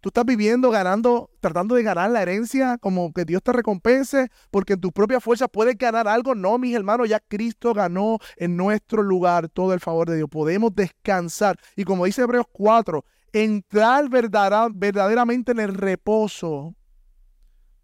Tú 0.00 0.10
estás 0.10 0.24
viviendo 0.24 0.70
ganando, 0.70 1.30
tratando 1.40 1.74
de 1.74 1.82
ganar 1.82 2.10
la 2.10 2.22
herencia, 2.22 2.78
como 2.78 3.12
que 3.12 3.24
Dios 3.24 3.42
te 3.42 3.52
recompense, 3.52 4.30
porque 4.50 4.74
en 4.74 4.80
tu 4.80 4.92
propia 4.92 5.20
fuerza 5.20 5.48
puedes 5.48 5.76
ganar 5.76 6.06
algo. 6.06 6.34
No, 6.34 6.58
mis 6.58 6.74
hermanos, 6.74 7.08
ya 7.08 7.18
Cristo 7.20 7.72
ganó 7.72 8.18
en 8.36 8.56
nuestro 8.56 9.02
lugar 9.02 9.48
todo 9.48 9.74
el 9.74 9.80
favor 9.80 10.08
de 10.10 10.16
Dios. 10.16 10.28
Podemos 10.28 10.74
descansar. 10.74 11.58
Y 11.76 11.84
como 11.84 12.04
dice 12.04 12.22
Hebreos 12.22 12.46
4, 12.52 13.04
entrar 13.32 14.08
verdaderamente 14.08 15.52
en 15.52 15.60
el 15.60 15.74
reposo. 15.74 16.74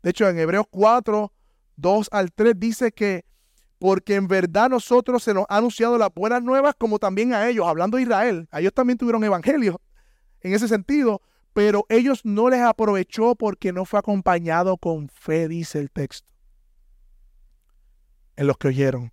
De 0.03 0.11
hecho, 0.11 0.29
en 0.29 0.39
Hebreos 0.39 0.67
4, 0.71 1.33
2 1.77 2.09
al 2.13 2.33
3 2.33 2.55
dice 2.59 2.93
que 2.93 3.25
porque 3.79 4.15
en 4.15 4.29
verdad 4.29 4.71
nosotros 4.71 5.23
se 5.23 5.35
nos 5.35 5.45
ha 5.49 5.59
anunciado 5.59 5.99
las 5.99 6.13
buenas 6.15 6.43
nuevas 6.43 6.75
como 6.79 6.99
también 6.99 7.35
a 7.35 7.49
ellos, 7.49 7.67
hablando 7.67 7.97
de 7.97 8.05
Israel. 8.05 8.49
A 8.51 8.61
ellos 8.61 8.73
también 8.73 8.99
tuvieron 8.99 9.25
evangelio 9.25 9.81
en 10.41 10.55
ese 10.55 10.69
sentido, 10.69 11.21
pero 11.53 11.85
ellos 11.89 12.25
no 12.25 12.49
les 12.49 12.61
aprovechó 12.61 13.35
porque 13.35 13.73
no 13.73 13.85
fue 13.85 13.99
acompañado 13.99 14.77
con 14.79 15.09
fe, 15.09 15.49
dice 15.49 15.81
el 15.81 15.91
texto, 15.91 16.29
en 18.37 18.47
los 18.47 18.57
que 18.57 18.69
oyeron. 18.69 19.13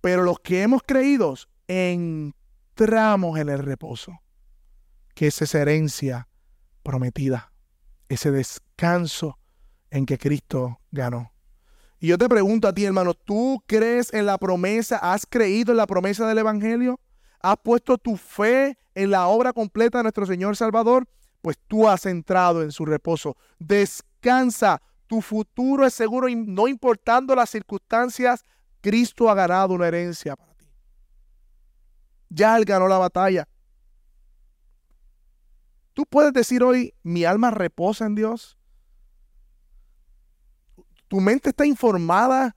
Pero 0.00 0.22
los 0.22 0.38
que 0.40 0.62
hemos 0.62 0.82
creído 0.82 1.34
entramos 1.66 3.38
en 3.38 3.48
el 3.48 3.58
reposo 3.58 4.20
que 5.20 5.26
es 5.26 5.42
esa 5.42 5.60
herencia 5.60 6.28
prometida, 6.82 7.52
ese 8.08 8.30
descanso 8.30 9.38
en 9.90 10.06
que 10.06 10.16
Cristo 10.16 10.80
ganó. 10.90 11.34
Y 11.98 12.06
yo 12.06 12.16
te 12.16 12.26
pregunto 12.26 12.66
a 12.66 12.72
ti, 12.72 12.86
hermano, 12.86 13.12
¿tú 13.12 13.62
crees 13.66 14.14
en 14.14 14.24
la 14.24 14.38
promesa? 14.38 14.96
¿Has 14.96 15.26
creído 15.26 15.72
en 15.72 15.76
la 15.76 15.86
promesa 15.86 16.26
del 16.26 16.38
Evangelio? 16.38 16.98
¿Has 17.42 17.58
puesto 17.62 17.98
tu 17.98 18.16
fe 18.16 18.78
en 18.94 19.10
la 19.10 19.26
obra 19.26 19.52
completa 19.52 19.98
de 19.98 20.04
nuestro 20.04 20.24
Señor 20.24 20.56
Salvador? 20.56 21.06
Pues 21.42 21.58
tú 21.68 21.86
has 21.86 22.06
entrado 22.06 22.62
en 22.62 22.72
su 22.72 22.86
reposo. 22.86 23.36
Descansa. 23.58 24.80
Tu 25.06 25.20
futuro 25.20 25.84
es 25.84 25.92
seguro 25.92 26.28
no 26.34 26.66
importando 26.66 27.34
las 27.34 27.50
circunstancias, 27.50 28.42
Cristo 28.80 29.28
ha 29.28 29.34
ganado 29.34 29.74
una 29.74 29.88
herencia 29.88 30.34
para 30.34 30.54
ti. 30.54 30.64
Ya 32.30 32.56
Él 32.56 32.64
ganó 32.64 32.88
la 32.88 32.96
batalla. 32.96 33.46
Tú 36.00 36.06
puedes 36.06 36.32
decir 36.32 36.62
hoy, 36.62 36.94
mi 37.02 37.26
alma 37.26 37.50
reposa 37.50 38.06
en 38.06 38.14
Dios. 38.14 38.56
Tu 41.08 41.20
mente 41.20 41.50
está 41.50 41.66
informada 41.66 42.56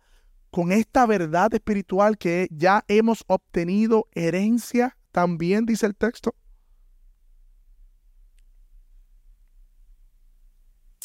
con 0.49 0.71
esta 0.71 1.05
verdad 1.05 1.53
espiritual 1.53 2.17
que 2.17 2.47
ya 2.51 2.85
hemos 2.87 3.25
obtenido 3.27 4.07
herencia, 4.13 4.97
también 5.11 5.65
dice 5.65 5.85
el 5.87 5.93
texto. 5.93 6.33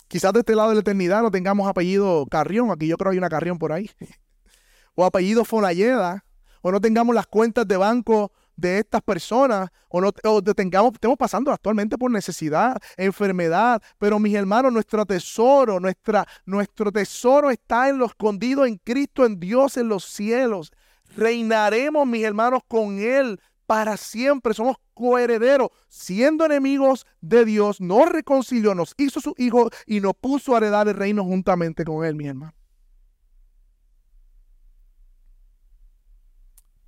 Quizás 0.07 0.33
de 0.33 0.39
este 0.39 0.55
lado 0.55 0.69
de 0.69 0.77
la 0.77 0.83
eternidad 0.83 1.23
no 1.23 1.33
tengamos 1.33 1.67
apellido 1.67 2.25
Carrión, 2.31 2.71
aquí 2.71 2.87
yo 2.87 2.97
creo 2.97 3.11
que 3.11 3.15
hay 3.15 3.19
una 3.19 3.31
Carrión 3.31 3.59
por 3.59 3.73
ahí, 3.73 3.91
o 4.95 5.05
apellido 5.05 5.45
Fonalleda, 5.45 6.25
o 6.63 6.71
no 6.71 6.81
tengamos 6.81 7.17
las 7.17 7.27
cuentas 7.27 7.67
de 7.67 7.77
banco 7.77 8.31
de 8.59 8.81
estas 8.81 9.01
personas 9.03 9.71
o, 9.89 10.01
no, 10.01 10.13
tengamos, 10.13 10.93
estemos 10.95 11.17
pasando 11.17 11.51
actualmente 11.53 11.97
por 11.97 12.11
necesidad, 12.11 12.77
enfermedad, 12.97 13.81
pero 13.99 14.19
mis 14.19 14.35
hermanos, 14.35 14.73
nuestro 14.73 15.07
tesoro, 15.07 15.81
nuestra, 15.81 16.27
nuestro 16.45 16.93
tesoro 16.93 17.51
está 17.51 17.89
en 17.89 17.99
lo 17.99 18.07
escondido 18.07 18.67
en 18.67 18.77
Cristo, 18.77 19.25
en 19.25 19.39
Dios, 19.39 19.77
en 19.77 19.89
los 19.89 20.05
cielos. 20.05 20.73
Reinaremos, 21.17 22.07
mis 22.07 22.25
hermanos, 22.25 22.63
con 22.67 22.99
Él 22.99 23.41
para 23.67 23.97
siempre. 23.97 24.53
Somos 24.53 24.77
coherederos, 24.93 25.69
siendo 25.87 26.45
enemigos 26.45 27.07
de 27.21 27.45
Dios, 27.45 27.81
nos 27.81 28.09
reconcilió, 28.09 28.75
nos 28.75 28.95
hizo 28.99 29.21
su 29.21 29.35
hijo 29.39 29.71
y 29.87 30.01
nos 30.01 30.15
puso 30.15 30.55
a 30.55 30.59
heredar 30.59 30.89
el 30.89 30.97
reino 30.97 31.25
juntamente 31.25 31.85
con 31.85 32.05
Él, 32.05 32.17
mi 32.17 32.27
hermano. 32.27 32.58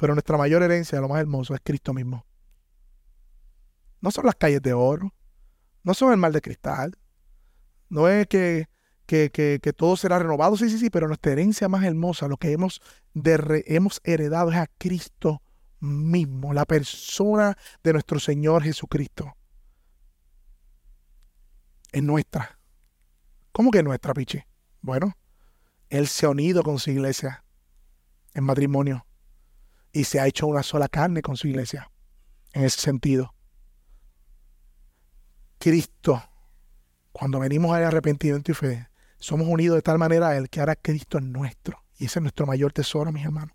Pero 0.00 0.14
nuestra 0.14 0.38
mayor 0.38 0.62
herencia, 0.62 0.99
lo 0.99 1.11
más 1.11 1.21
hermoso, 1.21 1.54
es 1.54 1.61
Cristo 1.62 1.92
mismo. 1.92 2.25
No 4.00 4.11
son 4.11 4.25
las 4.25 4.35
calles 4.35 4.62
de 4.62 4.73
oro, 4.73 5.12
No 5.83 5.92
son 5.92 6.12
el 6.12 6.16
mal 6.16 6.33
de 6.33 6.40
cristal. 6.40 6.97
No 7.90 8.09
es 8.09 8.26
que, 8.26 8.66
que, 9.04 9.30
que, 9.30 9.73
todo 9.75 9.99
será 9.99 10.19
renovado, 10.19 10.57
sí, 10.57 10.71
sí, 10.71 10.78
sí, 10.78 10.88
pero 10.88 11.07
nuestra 11.07 11.33
herencia 11.33 11.69
más 11.69 11.85
hermosa, 11.85 12.28
lo 12.28 12.38
que 12.38 12.52
hemos, 12.52 12.80
hemos 13.14 14.00
heredado 14.02 14.50
es 14.50 14.57
a 14.57 14.69
Cristo 14.78 15.42
mismo, 15.80 16.54
la 16.54 16.64
persona 16.64 17.59
de 17.83 17.92
nuestro 17.92 18.19
Señor 18.21 18.62
Jesucristo. 18.62 19.37
Es 21.92 22.02
nuestra. 22.02 22.59
¿Cómo 23.52 23.71
que 23.71 23.78
es 23.78 23.85
nuestra, 23.85 24.14
Pichi? 24.14 24.42
Bueno, 24.80 25.14
Él 25.90 26.09
se 26.09 26.25
ha 26.25 26.30
unido 26.30 26.62
con 26.62 26.78
su 26.78 26.90
iglesia 26.90 27.45
en 28.33 28.45
matrimonio 28.45 29.04
y 29.92 30.04
se 30.04 30.20
ha 30.20 30.26
hecho 30.26 30.47
una 30.47 30.62
sola 30.62 30.88
carne 30.88 31.23
con 31.23 31.37
su 31.37 31.49
iglesia. 31.49 31.90
En 32.52 32.64
ese 32.64 32.80
sentido. 32.80 33.35
Cristo, 35.59 36.23
cuando 37.12 37.38
venimos 37.40 37.75
al 37.75 37.85
arrepentimiento 37.85 38.50
y 38.50 38.54
fe, 38.54 38.88
somos 39.18 39.47
unidos 39.47 39.76
de 39.76 39.82
tal 39.82 39.99
manera 39.99 40.28
a 40.28 40.37
Él 40.37 40.49
que 40.49 40.61
ahora 40.61 40.75
Cristo 40.76 41.18
es 41.18 41.25
nuestro. 41.25 41.85
Y 41.99 42.06
ese 42.06 42.18
es 42.18 42.23
nuestro 42.23 42.47
mayor 42.47 42.73
tesoro, 42.73 43.12
mis 43.12 43.25
hermanos. 43.25 43.54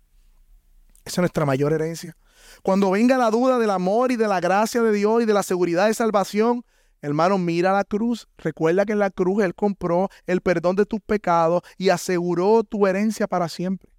Esa 1.04 1.16
es 1.16 1.18
nuestra 1.18 1.44
mayor 1.44 1.72
herencia. 1.72 2.16
Cuando 2.62 2.90
venga 2.90 3.18
la 3.18 3.30
duda 3.30 3.58
del 3.58 3.70
amor 3.70 4.12
y 4.12 4.16
de 4.16 4.28
la 4.28 4.40
gracia 4.40 4.82
de 4.82 4.92
Dios 4.92 5.22
y 5.22 5.26
de 5.26 5.32
la 5.32 5.42
seguridad 5.42 5.88
de 5.88 5.94
salvación, 5.94 6.64
hermano, 7.02 7.38
mira 7.38 7.72
la 7.72 7.84
cruz. 7.84 8.28
Recuerda 8.38 8.84
que 8.84 8.92
en 8.92 9.00
la 9.00 9.10
cruz 9.10 9.42
Él 9.42 9.54
compró 9.54 10.08
el 10.26 10.40
perdón 10.40 10.76
de 10.76 10.86
tus 10.86 11.00
pecados 11.00 11.62
y 11.76 11.88
aseguró 11.88 12.62
tu 12.62 12.86
herencia 12.86 13.26
para 13.26 13.48
siempre. 13.48 13.90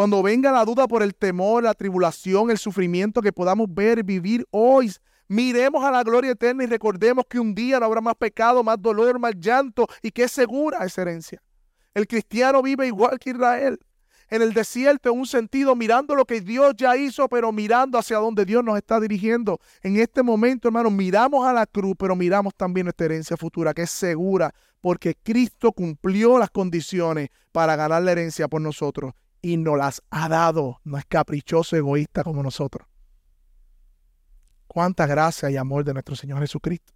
Cuando 0.00 0.22
venga 0.22 0.50
la 0.50 0.64
duda 0.64 0.88
por 0.88 1.02
el 1.02 1.14
temor, 1.14 1.62
la 1.62 1.74
tribulación, 1.74 2.50
el 2.50 2.56
sufrimiento 2.56 3.20
que 3.20 3.34
podamos 3.34 3.66
ver, 3.68 4.02
vivir 4.02 4.46
hoy, 4.50 4.90
miremos 5.28 5.84
a 5.84 5.90
la 5.90 6.02
gloria 6.02 6.30
eterna 6.30 6.64
y 6.64 6.68
recordemos 6.68 7.26
que 7.28 7.38
un 7.38 7.54
día 7.54 7.78
no 7.78 7.84
habrá 7.84 8.00
más 8.00 8.14
pecado, 8.14 8.64
más 8.64 8.80
dolor, 8.80 9.18
más 9.18 9.34
llanto 9.38 9.86
y 10.00 10.10
que 10.10 10.22
es 10.22 10.32
segura 10.32 10.86
esa 10.86 11.02
herencia. 11.02 11.42
El 11.92 12.06
cristiano 12.06 12.62
vive 12.62 12.86
igual 12.86 13.18
que 13.18 13.28
Israel, 13.28 13.78
en 14.30 14.40
el 14.40 14.54
desierto 14.54 15.10
en 15.12 15.18
un 15.18 15.26
sentido, 15.26 15.76
mirando 15.76 16.14
lo 16.14 16.24
que 16.24 16.40
Dios 16.40 16.72
ya 16.78 16.96
hizo, 16.96 17.28
pero 17.28 17.52
mirando 17.52 17.98
hacia 17.98 18.16
donde 18.16 18.46
Dios 18.46 18.64
nos 18.64 18.78
está 18.78 19.00
dirigiendo. 19.00 19.60
En 19.82 19.98
este 19.98 20.22
momento, 20.22 20.68
hermano, 20.68 20.90
miramos 20.90 21.46
a 21.46 21.52
la 21.52 21.66
cruz, 21.66 21.94
pero 21.98 22.16
miramos 22.16 22.54
también 22.54 22.86
nuestra 22.86 23.04
herencia 23.04 23.36
futura, 23.36 23.74
que 23.74 23.82
es 23.82 23.90
segura, 23.90 24.54
porque 24.80 25.14
Cristo 25.22 25.72
cumplió 25.72 26.38
las 26.38 26.48
condiciones 26.48 27.28
para 27.52 27.76
ganar 27.76 28.02
la 28.02 28.12
herencia 28.12 28.48
por 28.48 28.62
nosotros 28.62 29.12
y 29.42 29.56
nos 29.56 29.76
las 29.76 30.02
ha 30.10 30.28
dado. 30.28 30.80
No 30.84 30.98
es 30.98 31.04
caprichoso, 31.06 31.76
egoísta 31.76 32.24
como 32.24 32.42
nosotros. 32.42 32.86
Cuánta 34.66 35.06
gracia 35.06 35.50
y 35.50 35.56
amor 35.56 35.84
de 35.84 35.92
nuestro 35.92 36.14
Señor 36.14 36.38
Jesucristo. 36.40 36.92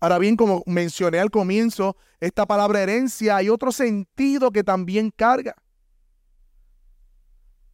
Ahora 0.00 0.18
bien, 0.18 0.36
como 0.36 0.62
mencioné 0.66 1.18
al 1.18 1.30
comienzo, 1.30 1.96
esta 2.20 2.46
palabra 2.46 2.82
herencia 2.82 3.36
hay 3.36 3.48
otro 3.48 3.72
sentido 3.72 4.50
que 4.50 4.62
también 4.62 5.10
carga. 5.10 5.54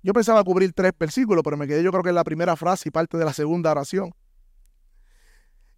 Yo 0.03 0.13
pensaba 0.13 0.45
cubrir 0.45 0.73
tres 0.73 0.93
versículos, 0.99 1.43
pero 1.43 1.57
me 1.57 1.67
quedé 1.67 1.83
yo 1.83 1.91
creo 1.91 2.03
que 2.03 2.11
en 2.11 2.15
la 2.15 2.25
primera 2.25 2.57
frase 2.57 2.89
y 2.89 2.93
parte 2.93 3.19
de 3.19 3.25
la 3.25 3.33
segunda 3.33 3.71
oración. 3.71 4.15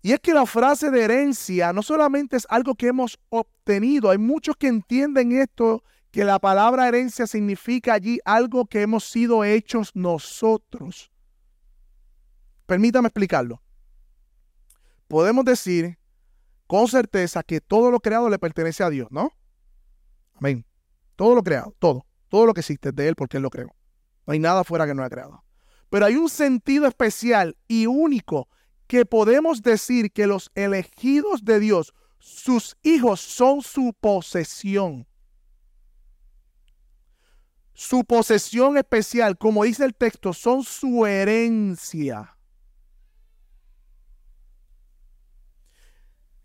Y 0.03 0.13
es 0.13 0.21
que 0.21 0.35
la 0.35 0.47
frase 0.47 0.91
de 0.91 1.05
herencia 1.05 1.73
no 1.73 1.83
solamente 1.83 2.37
es 2.37 2.47
algo 2.51 2.75
que 2.75 2.89
hemos 2.89 3.19
obtenido, 3.31 4.11
hay 4.11 4.19
muchos 4.19 4.57
que 4.57 4.67
entienden 4.67 5.33
esto 5.33 5.83
que 6.13 6.25
la 6.25 6.39
palabra 6.39 6.87
herencia 6.87 7.27
significa 7.27 7.95
allí 7.95 8.21
algo 8.27 8.67
que 8.67 8.83
hemos 8.83 9.03
sido 9.05 9.45
hechos 9.45 9.97
nosotros. 9.97 11.11
Permítame 12.67 13.09
explicarlo. 13.09 13.63
Podemos 15.09 15.45
decir 15.47 15.99
con 16.67 16.87
certeza 16.87 17.43
que 17.43 17.63
todo 17.63 17.91
lo 17.91 17.99
creado 17.99 18.29
le 18.29 18.39
pertenece 18.39 18.85
a 18.85 18.91
Dios, 18.91 19.09
¿no? 19.11 19.33
Amén. 20.35 20.67
Todo 21.17 21.35
lo 21.35 21.43
creado, 21.43 21.75
todo, 21.79 22.07
todo 22.29 22.45
lo 22.45 22.53
que 22.53 22.61
existe 22.61 22.91
es 22.91 22.95
de 22.95 23.09
Él 23.09 23.15
porque 23.17 23.39
Él 23.39 23.43
lo 23.43 23.51
creó. 23.51 23.75
No 24.27 24.35
hay 24.35 24.39
nada 24.39 24.65
fuera 24.65 24.87
que 24.87 24.95
no 24.95 25.03
haya 25.03 25.11
creado. 25.11 25.43
Pero 25.89 26.05
hay 26.05 26.17
un 26.17 26.29
sentido 26.29 26.87
especial 26.87 27.57
y 27.69 27.87
único 27.87 28.49
que 28.87 29.07
podemos 29.07 29.63
decir 29.63 30.13
que 30.13 30.27
los 30.27 30.51
elegidos 30.55 31.43
de 31.43 31.59
Dios, 31.59 31.95
sus 32.19 32.77
hijos, 32.83 33.21
son 33.21 33.63
su 33.63 33.95
posesión 33.99 35.07
su 37.75 38.05
posesión 38.05 38.77
especial, 38.77 39.39
como 39.39 39.65
dice 39.65 39.85
el 39.85 39.95
texto, 39.95 40.33
son 40.33 40.63
su 40.63 41.07
herencia. 41.07 42.37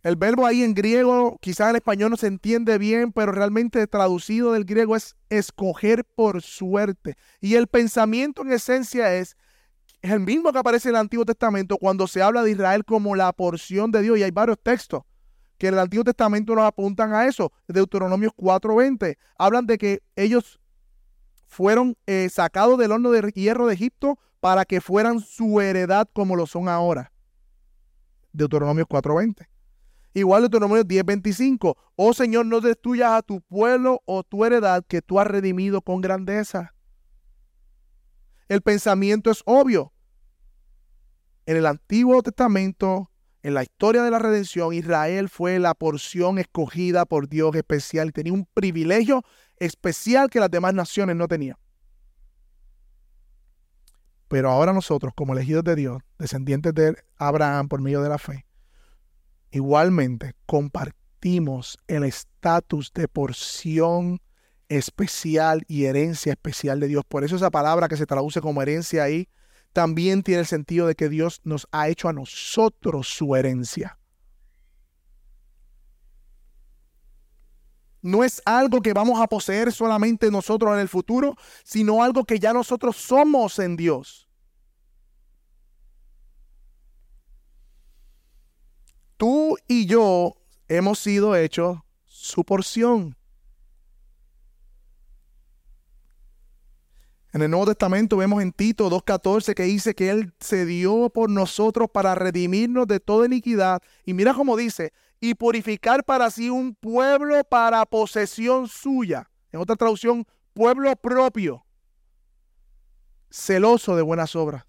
El 0.04 0.16
verbo 0.16 0.46
ahí 0.46 0.64
en 0.64 0.74
griego, 0.74 1.38
quizás 1.42 1.70
en 1.72 1.76
español 1.76 2.12
no 2.12 2.18
se 2.18 2.28
entiende 2.28 2.78
bien, 2.78 3.12
pero 3.12 3.34
realmente 3.34 3.86
traducido 3.88 4.54
del 4.54 4.64
griego 4.64 4.96
es 4.96 5.18
escoger 5.30 6.06
por 6.06 6.42
suerte. 6.42 7.18
Y 7.42 7.56
el 7.56 7.68
pensamiento 7.68 8.44
en 8.44 8.54
esencia 8.54 9.14
es, 9.16 9.36
el 10.02 10.22
mismo 10.22 10.54
que 10.54 10.60
aparece 10.60 10.90
en 10.90 10.96
el 10.96 11.02
Antiguo 11.02 11.26
Testamento 11.26 11.78
cuando 11.78 12.08
se 12.08 12.22
habla 12.22 12.44
de 12.44 12.52
Israel 12.52 12.86
como 12.86 13.16
la 13.16 13.34
porción 13.34 13.92
de 13.92 14.02
Dios. 14.02 14.18
Y 14.18 14.24
hay 14.24 14.32
varios 14.32 14.58
textos 14.62 15.02
que 15.58 15.68
en 15.68 15.74
el 15.74 15.80
Antiguo 15.80 16.04
Testamento 16.04 16.56
nos 16.56 16.66
apuntan 16.66 17.14
a 17.14 17.26
eso. 17.26 17.52
Deuteronomios 17.68 18.32
4:20. 18.36 19.18
Hablan 19.38 19.66
de 19.66 19.78
que 19.78 20.04
ellos 20.16 20.60
fueron 21.48 21.98
eh, 22.06 22.30
sacados 22.32 22.78
del 22.78 22.92
horno 22.92 23.12
de 23.12 23.32
hierro 23.32 23.68
de 23.68 23.74
Egipto 23.74 24.20
para 24.40 24.66
que 24.66 24.82
fueran 24.82 25.20
su 25.20 25.60
heredad 25.62 26.08
como 26.14 26.36
lo 26.36 26.46
son 26.46 26.70
ahora. 26.70 27.12
Deuteronomio 28.32 28.86
4:20. 28.86 29.48
Igual 30.14 30.44
Deuteronomio 30.44 30.84
10:25. 30.84 31.76
Oh 31.96 32.14
Señor, 32.14 32.46
no 32.46 32.62
destruyas 32.62 33.12
a 33.12 33.22
tu 33.22 33.42
pueblo 33.42 34.02
o 34.06 34.24
tu 34.24 34.46
heredad 34.46 34.84
que 34.88 35.02
tú 35.02 35.20
has 35.20 35.28
redimido 35.28 35.82
con 35.82 36.02
grandeza. 36.02 36.76
El 38.48 38.62
pensamiento 38.62 39.32
es 39.32 39.42
obvio. 39.46 39.94
En 41.46 41.58
el 41.58 41.66
Antiguo 41.66 42.22
Testamento, 42.22 43.10
en 43.42 43.54
la 43.54 43.64
historia 43.64 44.04
de 44.04 44.12
la 44.12 44.20
redención, 44.20 44.74
Israel 44.74 45.30
fue 45.30 45.60
la 45.60 45.74
porción 45.74 46.38
escogida 46.40 47.06
por 47.06 47.30
Dios 47.30 47.56
especial. 47.56 48.12
Tenía 48.12 48.34
un 48.34 48.46
privilegio 48.54 49.24
especial 49.60 50.30
que 50.30 50.40
las 50.40 50.52
demás 50.52 50.74
naciones 50.74 51.16
no 51.16 51.28
tenían. 51.28 51.58
Pero 54.28 54.52
ahora 54.52 54.74
nosotros, 54.74 55.14
como 55.16 55.34
elegidos 55.34 55.64
de 55.64 55.76
Dios, 55.76 56.02
descendientes 56.20 56.74
de 56.74 56.96
Abraham 57.18 57.70
por 57.70 57.82
medio 57.82 58.02
de 58.02 58.10
la 58.10 58.18
fe, 58.18 58.46
igualmente 59.52 60.34
compartimos 60.46 61.78
el 61.88 62.04
estatus 62.04 62.92
de 62.94 63.08
porción 63.08 64.20
especial 64.70 65.64
y 65.68 65.86
herencia 65.86 66.34
especial 66.34 66.80
de 66.80 66.88
Dios. 66.88 67.04
Por 67.08 67.24
eso 67.24 67.38
esa 67.38 67.52
palabra 67.52 67.88
que 67.88 67.96
se 67.96 68.06
traduce 68.06 68.42
como 68.42 68.62
herencia 68.62 69.04
ahí 69.04 69.30
también 69.72 70.24
tiene 70.24 70.42
el 70.42 70.48
sentido 70.48 70.88
de 70.88 70.96
que 70.96 71.08
Dios 71.08 71.40
nos 71.44 71.68
ha 71.72 71.88
hecho 71.88 72.10
a 72.10 72.14
nosotros 72.14 73.08
su 73.08 73.36
herencia. 73.36 73.98
No 78.08 78.24
es 78.24 78.42
algo 78.46 78.82
que 78.82 78.94
vamos 78.94 79.20
a 79.20 79.28
poseer 79.28 79.74
solamente 79.74 80.32
nosotros 80.32 80.74
en 80.74 80.80
el 80.80 80.88
futuro, 80.88 81.36
sino 81.66 82.02
algo 82.02 82.24
que 82.24 82.40
ya 82.40 82.54
nosotros 82.54 82.96
somos 82.96 83.60
en 83.60 83.76
Dios. 83.76 84.30
Tú 89.18 89.58
y 89.68 89.88
yo 89.88 90.38
hemos 90.70 91.00
sido 91.00 91.36
hechos 91.36 91.80
su 92.06 92.46
porción. 92.46 93.18
En 97.34 97.42
el 97.42 97.52
Nuevo 97.52 97.66
Testamento 97.66 98.16
vemos 98.16 98.42
en 98.42 98.54
Tito 98.54 98.90
2.14 98.90 99.54
que 99.54 99.64
dice 99.64 99.94
que 99.96 100.10
Él 100.12 100.34
se 100.40 100.66
dio 100.66 101.10
por 101.10 101.30
nosotros 101.30 101.90
para 101.92 102.16
redimirnos 102.16 102.88
de 102.88 103.02
toda 103.02 103.26
iniquidad. 103.26 103.82
Y 104.06 104.14
mira 104.14 104.34
cómo 104.34 104.56
dice, 104.56 104.94
y 105.20 105.36
purificar 105.36 106.04
para 106.04 106.30
sí 106.30 106.50
un 106.50 106.76
pueblo 106.76 107.44
para 107.44 107.86
posesión 107.86 108.68
suya. 108.68 109.30
En 109.52 109.60
otra 109.60 109.76
traducción, 109.76 110.26
pueblo 110.54 110.96
propio, 110.96 111.66
celoso 113.30 113.96
de 113.96 114.02
buenas 114.02 114.36
obras. 114.36 114.66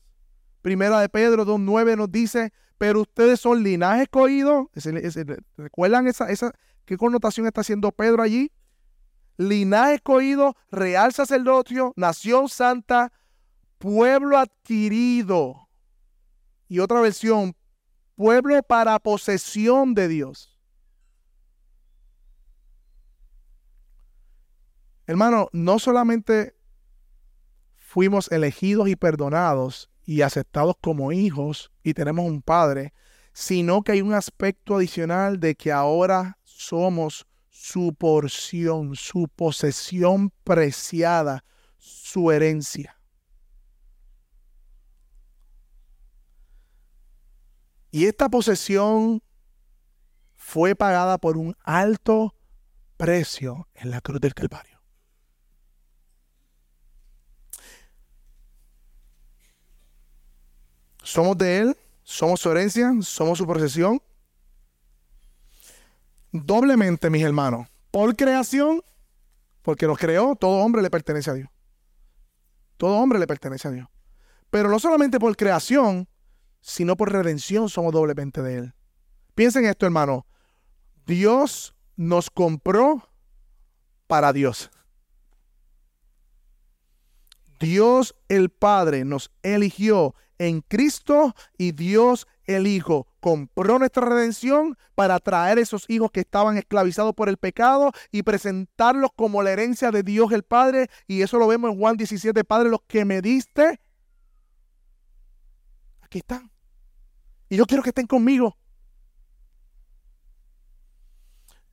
Primera 0.62 1.00
de 1.00 1.08
Pedro 1.08 1.46
2.9 1.46 1.96
nos 1.96 2.10
dice, 2.10 2.52
pero 2.78 3.02
ustedes 3.02 3.40
son 3.40 3.62
linaje 3.62 4.02
escogido. 4.02 4.70
¿Recuerdan 5.56 6.06
esa, 6.06 6.52
qué 6.84 6.96
connotación 6.96 7.46
está 7.46 7.60
haciendo 7.60 7.92
Pedro 7.92 8.22
allí? 8.22 8.52
Linaje 9.36 9.94
escogido, 9.94 10.56
real 10.70 11.12
sacerdocio, 11.12 11.92
nación 11.96 12.48
santa, 12.48 13.12
pueblo 13.78 14.38
adquirido. 14.38 15.68
Y 16.68 16.80
otra 16.80 17.00
versión, 17.00 17.54
pueblo 18.18 18.60
para 18.64 18.98
posesión 18.98 19.94
de 19.94 20.08
Dios. 20.08 20.58
Hermano, 25.06 25.48
no 25.52 25.78
solamente 25.78 26.56
fuimos 27.76 28.30
elegidos 28.32 28.88
y 28.88 28.96
perdonados 28.96 29.88
y 30.04 30.22
aceptados 30.22 30.74
como 30.80 31.12
hijos 31.12 31.70
y 31.84 31.94
tenemos 31.94 32.26
un 32.26 32.42
padre, 32.42 32.92
sino 33.32 33.82
que 33.82 33.92
hay 33.92 34.02
un 34.02 34.14
aspecto 34.14 34.74
adicional 34.74 35.38
de 35.38 35.54
que 35.54 35.70
ahora 35.70 36.38
somos 36.42 37.24
su 37.48 37.94
porción, 37.94 38.96
su 38.96 39.28
posesión 39.28 40.32
preciada, 40.42 41.44
su 41.78 42.32
herencia. 42.32 42.97
Y 47.90 48.06
esta 48.06 48.28
posesión 48.28 49.22
fue 50.36 50.74
pagada 50.74 51.18
por 51.18 51.36
un 51.36 51.56
alto 51.62 52.34
precio 52.96 53.68
en 53.74 53.90
la 53.90 54.00
cruz 54.00 54.20
del 54.20 54.34
Calvario. 54.34 54.78
Somos 61.02 61.38
de 61.38 61.58
Él, 61.58 61.76
somos 62.02 62.40
su 62.40 62.50
herencia, 62.50 62.92
somos 63.00 63.38
su 63.38 63.46
posesión. 63.46 64.02
Doblemente, 66.32 67.08
mis 67.08 67.22
hermanos, 67.22 67.66
por 67.90 68.14
creación, 68.14 68.82
porque 69.62 69.86
nos 69.86 69.96
creó, 69.96 70.36
todo 70.36 70.58
hombre 70.58 70.82
le 70.82 70.90
pertenece 70.90 71.30
a 71.30 71.34
Dios. 71.34 71.48
Todo 72.76 72.96
hombre 72.96 73.18
le 73.18 73.26
pertenece 73.26 73.68
a 73.68 73.70
Dios. 73.70 73.88
Pero 74.50 74.68
no 74.68 74.78
solamente 74.78 75.18
por 75.18 75.34
creación, 75.36 76.06
sino 76.60 76.96
por 76.96 77.12
redención 77.12 77.68
somos 77.68 77.92
doblemente 77.92 78.42
de 78.42 78.54
Él. 78.56 78.74
Piensen 79.34 79.64
esto, 79.66 79.86
hermano. 79.86 80.26
Dios 81.06 81.76
nos 81.96 82.30
compró 82.30 83.08
para 84.06 84.32
Dios. 84.32 84.70
Dios 87.60 88.14
el 88.28 88.50
Padre 88.50 89.04
nos 89.04 89.30
eligió 89.42 90.14
en 90.38 90.60
Cristo 90.60 91.34
y 91.56 91.72
Dios 91.72 92.28
el 92.44 92.66
Hijo 92.66 93.08
compró 93.20 93.78
nuestra 93.78 94.06
redención 94.06 94.76
para 94.94 95.18
traer 95.18 95.58
esos 95.58 95.84
hijos 95.88 96.10
que 96.10 96.20
estaban 96.20 96.56
esclavizados 96.56 97.14
por 97.14 97.28
el 97.28 97.36
pecado 97.36 97.92
y 98.10 98.22
presentarlos 98.22 99.10
como 99.14 99.42
la 99.42 99.52
herencia 99.52 99.90
de 99.90 100.02
Dios 100.02 100.32
el 100.32 100.42
Padre. 100.42 100.88
Y 101.06 101.22
eso 101.22 101.38
lo 101.38 101.46
vemos 101.46 101.70
en 101.70 101.78
Juan 101.78 101.96
17, 101.96 102.44
Padre, 102.44 102.70
los 102.70 102.80
que 102.86 103.04
me 103.04 103.20
diste, 103.20 103.80
aquí 106.08 106.18
están. 106.18 106.50
Y 107.50 107.56
yo 107.56 107.66
quiero 107.66 107.82
que 107.82 107.90
estén 107.90 108.06
conmigo. 108.06 108.56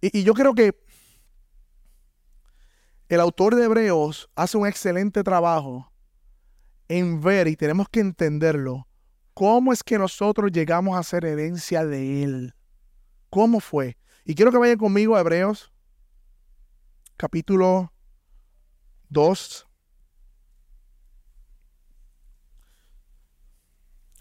Y, 0.01 0.23
yo 0.23 0.33
creo 0.33 0.53
que 0.53 0.77
el 3.07 3.19
autor 3.19 3.55
de 3.55 3.63
Hebreos 3.63 4.29
hace 4.35 4.57
un 4.57 4.67
excelente 4.67 5.23
trabajo 5.23 5.91
en 6.87 7.21
ver, 7.21 7.47
y 7.47 7.55
tenemos 7.55 7.87
que 7.89 8.01
entenderlo, 8.01 8.87
cómo 9.33 9.73
es 9.73 9.81
que 9.83 9.97
nosotros 9.97 10.51
llegamos 10.51 10.97
a 10.97 11.03
ser 11.03 11.25
herencia 11.25 11.85
de 11.85 12.23
Él. 12.23 12.53
¿Cómo 13.29 13.59
fue? 13.59 13.97
Y 14.25 14.35
quiero 14.35 14.51
que 14.51 14.57
vayan 14.57 14.77
conmigo 14.77 15.15
a 15.15 15.21
Hebreos, 15.21 15.73
capítulo 17.17 17.91
2. 19.09 19.64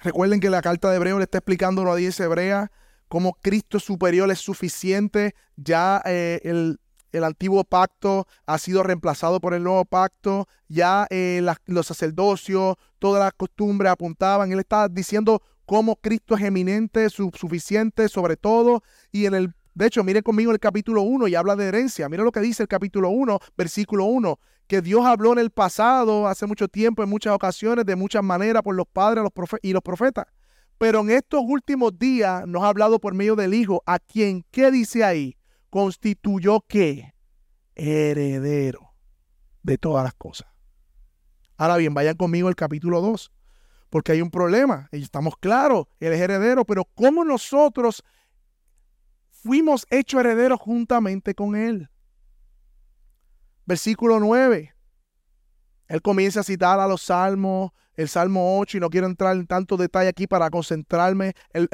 Recuerden 0.04 0.38
que 0.38 0.50
la 0.50 0.60
carta 0.60 0.90
de 0.90 0.96
Hebreos 0.96 1.18
le 1.18 1.24
está 1.24 1.38
explicando 1.38 1.80
a 1.80 1.86
la 1.86 1.92
audiencia 1.92 2.26
hebrea 2.26 2.70
como 3.08 3.32
Cristo 3.40 3.80
superior 3.80 4.30
es 4.30 4.38
suficiente, 4.38 5.34
ya 5.56 6.02
eh, 6.04 6.40
el, 6.44 6.78
antiguo 7.24 7.64
pacto 7.64 8.26
ha 8.44 8.58
sido 8.58 8.82
reemplazado 8.82 9.40
por 9.40 9.54
el 9.54 9.62
nuevo 9.62 9.82
pacto, 9.86 10.46
ya 10.68 11.06
eh, 11.08 11.42
los 11.64 11.86
sacerdocios, 11.86 12.76
todas 12.98 13.22
las 13.22 13.32
costumbres 13.32 13.92
apuntaban, 13.92 14.52
él 14.52 14.58
está 14.58 14.88
diciendo 14.88 15.40
cómo 15.64 15.96
Cristo 15.96 16.36
es 16.36 16.42
eminente, 16.42 17.08
suficiente 17.08 18.10
sobre 18.10 18.36
todo, 18.36 18.82
y 19.10 19.24
en 19.24 19.34
el 19.34 19.54
de 19.74 19.86
hecho, 19.86 20.04
mire 20.04 20.22
conmigo 20.22 20.52
el 20.52 20.60
capítulo 20.60 21.02
1 21.02 21.26
y 21.26 21.34
habla 21.34 21.56
de 21.56 21.66
herencia. 21.66 22.08
Mire 22.08 22.22
lo 22.22 22.30
que 22.30 22.38
dice 22.38 22.62
el 22.62 22.68
capítulo 22.68 23.08
1, 23.08 23.40
versículo 23.56 24.04
1, 24.04 24.38
que 24.66 24.81
Dios 24.81 25.05
habló 25.05 25.33
en 25.33 25.38
el 25.38 25.50
pasado, 25.50 26.27
hace 26.27 26.46
mucho 26.46 26.68
tiempo, 26.68 27.03
en 27.03 27.09
muchas 27.09 27.35
ocasiones, 27.35 27.85
de 27.85 27.96
muchas 27.96 28.22
maneras, 28.22 28.62
por 28.62 28.74
los 28.74 28.87
padres 28.87 29.24
y 29.62 29.72
los 29.72 29.83
profetas. 29.83 30.27
Pero 30.79 31.00
en 31.00 31.11
estos 31.11 31.42
últimos 31.44 31.98
días 31.98 32.46
nos 32.46 32.62
ha 32.62 32.68
hablado 32.68 32.98
por 32.98 33.14
medio 33.14 33.37
del 33.37 33.55
Hijo, 33.55 33.83
a 33.87 33.98
quien, 33.98 34.44
¿qué 34.50 34.70
dice 34.70 35.05
ahí? 35.05 35.37
Constituyó 35.70 36.64
qué? 36.66 37.14
Heredero 37.74 38.94
de 39.62 39.79
todas 39.79 40.05
las 40.05 40.14
cosas. 40.14 40.48
Ahora 41.57 41.77
bien, 41.77 41.94
vayan 41.94 42.16
conmigo 42.16 42.48
al 42.48 42.57
capítulo 42.57 43.00
2, 43.00 43.33
porque 43.90 44.12
hay 44.12 44.20
un 44.20 44.31
problema. 44.31 44.88
Estamos 44.90 45.37
claros, 45.38 45.87
él 46.00 46.12
es 46.12 46.20
heredero, 46.20 46.64
pero 46.64 46.85
¿cómo 46.94 47.24
nosotros 47.24 48.03
fuimos 49.31 49.87
hechos 49.90 50.20
herederos 50.20 50.61
juntamente 50.61 51.35
con 51.35 51.55
él? 51.55 51.88
Versículo 53.66 54.20
9. 54.20 54.74
Él 55.88 56.03
comienza 56.03 56.40
a 56.40 56.44
citar 56.44 56.81
a 56.81 56.87
los 56.87 57.03
salmos, 57.03 57.70
el 57.94 58.09
Salmo 58.09 58.59
8, 58.59 58.79
y 58.79 58.81
no 58.81 58.90
quiero 58.90 59.07
entrar 59.07 59.37
en 59.37 59.46
tanto 59.46 59.77
detalle 59.77 60.09
aquí 60.09 60.27
para 60.27 60.50
concentrarme 60.50 61.35
en, 61.53 61.68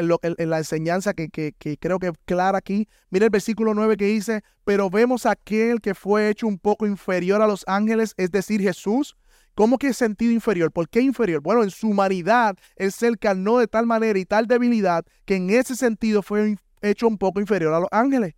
la 0.50 0.58
enseñanza 0.58 1.14
que, 1.14 1.30
creo 1.78 1.98
que 1.98 2.08
es 2.08 2.12
clara 2.26 2.58
aquí. 2.58 2.88
Mira 3.10 3.26
el 3.26 3.30
versículo 3.30 3.72
9 3.72 3.96
que 3.96 4.06
dice, 4.06 4.42
pero 4.64 4.90
vemos 4.90 5.26
a 5.26 5.32
aquel 5.32 5.80
que 5.80 5.94
fue 5.94 6.28
hecho 6.28 6.46
un 6.46 6.58
poco 6.58 6.86
inferior 6.86 7.40
a 7.40 7.46
los 7.46 7.64
ángeles, 7.66 8.14
es 8.16 8.30
decir, 8.30 8.60
Jesús. 8.60 9.16
¿Cómo 9.54 9.78
que 9.78 9.92
sentido 9.92 10.32
inferior? 10.32 10.70
¿Por 10.70 10.88
qué 10.88 11.00
inferior? 11.00 11.40
Bueno, 11.40 11.62
en 11.62 11.70
su 11.70 11.88
humanidad, 11.88 12.56
él 12.76 12.92
se 12.92 13.08
encarnó 13.08 13.58
de 13.58 13.66
tal 13.66 13.86
manera 13.86 14.18
y 14.18 14.24
tal 14.24 14.46
debilidad 14.46 15.04
que 15.24 15.36
en 15.36 15.50
ese 15.50 15.76
sentido 15.76 16.22
fue 16.22 16.56
hecho 16.82 17.08
un 17.08 17.18
poco 17.18 17.40
inferior 17.40 17.74
a 17.74 17.80
los 17.80 17.88
ángeles. 17.90 18.34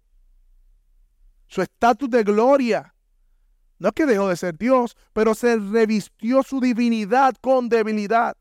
Su 1.47 1.61
estatus 1.61 2.09
de 2.09 2.25
gloria 2.25 2.92
no 3.83 3.89
es 3.89 3.95
que 3.95 4.07
dejó 4.07 4.29
de 4.29 4.37
ser 4.37 4.57
Dios, 4.57 4.97
pero 5.13 5.35
se 5.35 5.57
revistió 5.57 6.45
su 6.45 6.61
divinidad 6.61 7.35
con 7.41 7.69
debilidad. 7.69 8.37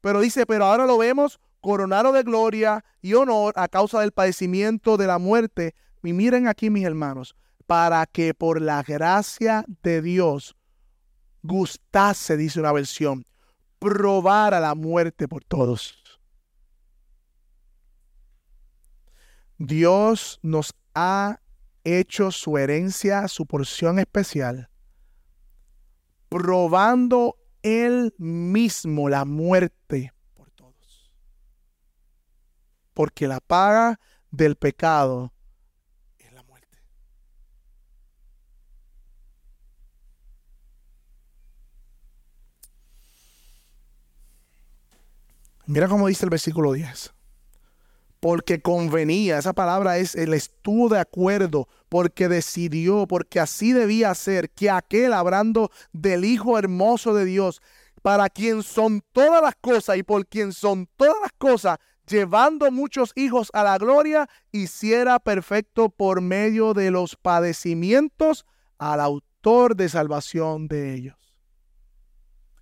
Pero 0.00 0.20
dice, 0.20 0.46
pero 0.46 0.66
ahora 0.66 0.86
lo 0.86 0.96
vemos 0.96 1.40
coronado 1.60 2.12
de 2.12 2.22
gloria 2.22 2.84
y 3.02 3.14
honor 3.14 3.52
a 3.56 3.66
causa 3.66 3.98
del 3.98 4.12
padecimiento 4.12 4.96
de 4.96 5.08
la 5.08 5.18
muerte. 5.18 5.74
Y 6.04 6.12
miren 6.12 6.46
aquí, 6.46 6.70
mis 6.70 6.84
hermanos, 6.84 7.34
para 7.66 8.06
que 8.06 8.32
por 8.32 8.62
la 8.62 8.84
gracia 8.84 9.64
de 9.82 10.02
Dios 10.02 10.54
gustase, 11.42 12.36
dice 12.36 12.60
una 12.60 12.70
versión, 12.70 13.26
probara 13.80 14.60
la 14.60 14.76
muerte 14.76 15.26
por 15.26 15.42
todos. 15.42 16.20
Dios 19.56 20.38
nos 20.42 20.72
ha 20.94 21.40
hecho 21.96 22.30
su 22.30 22.58
herencia, 22.58 23.28
su 23.28 23.46
porción 23.46 23.98
especial, 23.98 24.68
probando 26.28 27.36
él 27.62 28.14
mismo 28.18 29.08
la 29.08 29.24
muerte 29.24 30.12
por 30.34 30.50
todos. 30.50 31.12
Porque 32.94 33.26
la 33.28 33.40
paga 33.40 33.98
del 34.30 34.56
pecado 34.56 35.32
es 36.18 36.32
la 36.32 36.42
muerte. 36.42 36.78
Mira 45.66 45.88
cómo 45.88 46.08
dice 46.08 46.24
el 46.24 46.30
versículo 46.30 46.72
10 46.72 47.17
porque 48.20 48.60
convenía, 48.60 49.38
esa 49.38 49.52
palabra 49.52 49.98
es, 49.98 50.14
el 50.14 50.34
estuvo 50.34 50.88
de 50.88 50.98
acuerdo, 50.98 51.68
porque 51.88 52.28
decidió, 52.28 53.06
porque 53.06 53.40
así 53.40 53.72
debía 53.72 54.14
ser, 54.14 54.50
que 54.50 54.70
aquel, 54.70 55.12
hablando 55.12 55.70
del 55.92 56.24
Hijo 56.24 56.58
hermoso 56.58 57.14
de 57.14 57.24
Dios, 57.24 57.62
para 58.02 58.28
quien 58.28 58.62
son 58.62 59.02
todas 59.12 59.42
las 59.42 59.54
cosas 59.56 59.96
y 59.96 60.02
por 60.02 60.26
quien 60.26 60.52
son 60.52 60.88
todas 60.96 61.16
las 61.22 61.32
cosas, 61.38 61.78
llevando 62.08 62.70
muchos 62.70 63.12
hijos 63.14 63.50
a 63.52 63.62
la 63.62 63.78
gloria, 63.78 64.28
hiciera 64.50 65.18
perfecto 65.18 65.88
por 65.88 66.20
medio 66.20 66.74
de 66.74 66.90
los 66.90 67.16
padecimientos 67.16 68.46
al 68.78 69.00
autor 69.00 69.76
de 69.76 69.88
salvación 69.88 70.68
de 70.68 70.94
ellos. 70.94 71.16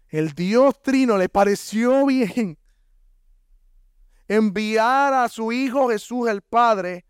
El 0.08 0.32
Dios 0.32 0.80
Trino 0.82 1.16
le 1.16 1.28
pareció 1.28 2.06
bien 2.06 2.58
enviar 4.28 5.14
a 5.14 5.28
su 5.28 5.52
Hijo 5.52 5.88
Jesús 5.88 6.28
el 6.28 6.42
Padre 6.42 7.04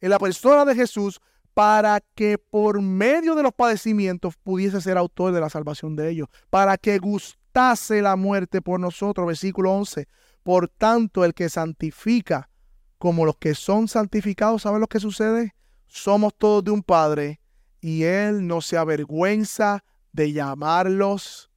en 0.00 0.10
la 0.10 0.18
persona 0.18 0.64
de 0.64 0.74
Jesús 0.74 1.20
para 1.54 2.00
que 2.14 2.36
por 2.36 2.82
medio 2.82 3.34
de 3.34 3.44
los 3.44 3.52
padecimientos 3.52 4.36
pudiese 4.36 4.80
ser 4.80 4.98
autor 4.98 5.32
de 5.32 5.40
la 5.40 5.48
salvación 5.48 5.94
de 5.94 6.10
ellos, 6.10 6.28
para 6.50 6.76
que 6.76 6.98
gustase 6.98 8.02
la 8.02 8.16
muerte 8.16 8.60
por 8.60 8.80
nosotros, 8.80 9.26
versículo 9.26 9.72
11. 9.72 10.08
Por 10.42 10.68
tanto, 10.68 11.24
el 11.24 11.32
que 11.32 11.48
santifica 11.48 12.50
como 12.98 13.24
los 13.24 13.36
que 13.36 13.54
son 13.54 13.86
santificados, 13.86 14.62
¿saben 14.62 14.80
lo 14.80 14.88
que 14.88 15.00
sucede? 15.00 15.54
Somos 15.86 16.34
todos 16.36 16.64
de 16.64 16.72
un 16.72 16.82
Padre 16.82 17.40
y 17.80 18.02
Él 18.02 18.46
no 18.46 18.60
se 18.60 18.76
avergüenza 18.76 19.84
de 20.12 20.32
llamarlos 20.32 21.50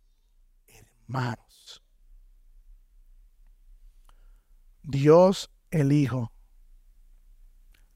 hermanos. 0.67 1.46
Dios 4.88 5.52
el 5.69 5.91
Hijo 5.91 6.32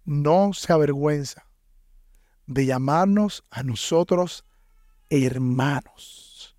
no 0.04 0.52
se 0.52 0.74
avergüenza 0.74 1.48
de 2.48 2.66
llamarnos 2.66 3.46
a 3.50 3.64
nosotros 3.64 4.44
hermanos. 5.10 6.58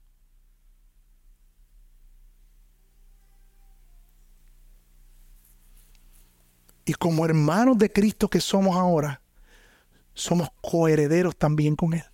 Y 6.86 6.94
como 6.94 7.26
hermanos 7.26 7.76
de 7.76 7.92
Cristo 7.92 8.28
que 8.28 8.40
somos 8.40 8.74
ahora, 8.74 9.20
somos 10.14 10.48
coherederos 10.62 11.36
también 11.36 11.76
con 11.76 11.92
Él 11.92 12.04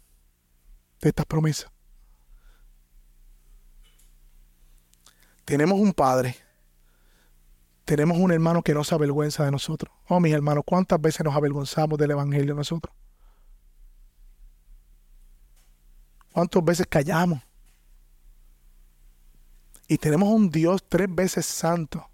de 1.00 1.08
estas 1.08 1.24
promesas. 1.24 1.70
Tenemos 5.44 5.78
un 5.78 5.92
Padre 5.92 6.47
tenemos 7.88 8.18
un 8.18 8.30
hermano 8.30 8.60
que 8.60 8.74
no 8.74 8.84
se 8.84 8.94
avergüenza 8.94 9.46
de 9.46 9.50
nosotros. 9.50 9.90
Oh, 10.08 10.20
mis 10.20 10.34
hermanos, 10.34 10.62
¿cuántas 10.66 11.00
veces 11.00 11.24
nos 11.24 11.34
avergonzamos 11.34 11.98
del 11.98 12.10
Evangelio 12.10 12.54
nosotros? 12.54 12.94
¿Cuántas 16.30 16.62
veces 16.62 16.86
callamos? 16.86 17.40
Y 19.88 19.96
tenemos 19.96 20.28
un 20.28 20.50
Dios 20.50 20.84
tres 20.86 21.08
veces 21.10 21.46
santo 21.46 22.06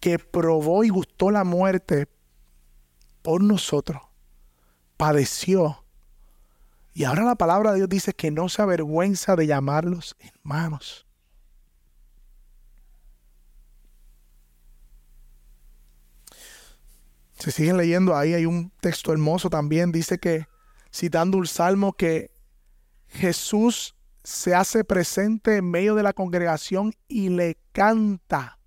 que 0.00 0.18
probó 0.18 0.82
y 0.82 0.88
gustó 0.88 1.30
la 1.30 1.44
muerte 1.44 2.08
por 3.22 3.40
nosotros, 3.40 4.02
padeció. 4.96 5.84
Y 6.92 7.04
ahora 7.04 7.22
la 7.22 7.36
palabra 7.36 7.70
de 7.70 7.76
Dios 7.76 7.88
dice 7.88 8.14
que 8.14 8.32
no 8.32 8.48
se 8.48 8.62
avergüenza 8.62 9.36
de 9.36 9.46
llamarlos 9.46 10.16
hermanos. 10.18 11.06
Si 17.40 17.50
siguen 17.50 17.78
leyendo, 17.78 18.14
ahí 18.14 18.34
hay 18.34 18.44
un 18.44 18.70
texto 18.80 19.12
hermoso 19.12 19.48
también. 19.48 19.92
Dice 19.92 20.18
que, 20.18 20.46
citando 20.92 21.38
un 21.38 21.46
salmo, 21.46 21.94
que 21.94 22.30
Jesús 23.08 23.94
se 24.22 24.54
hace 24.54 24.84
presente 24.84 25.56
en 25.56 25.70
medio 25.70 25.94
de 25.94 26.02
la 26.02 26.12
congregación 26.12 26.92
y 27.08 27.30
le 27.30 27.56
canta. 27.72 28.58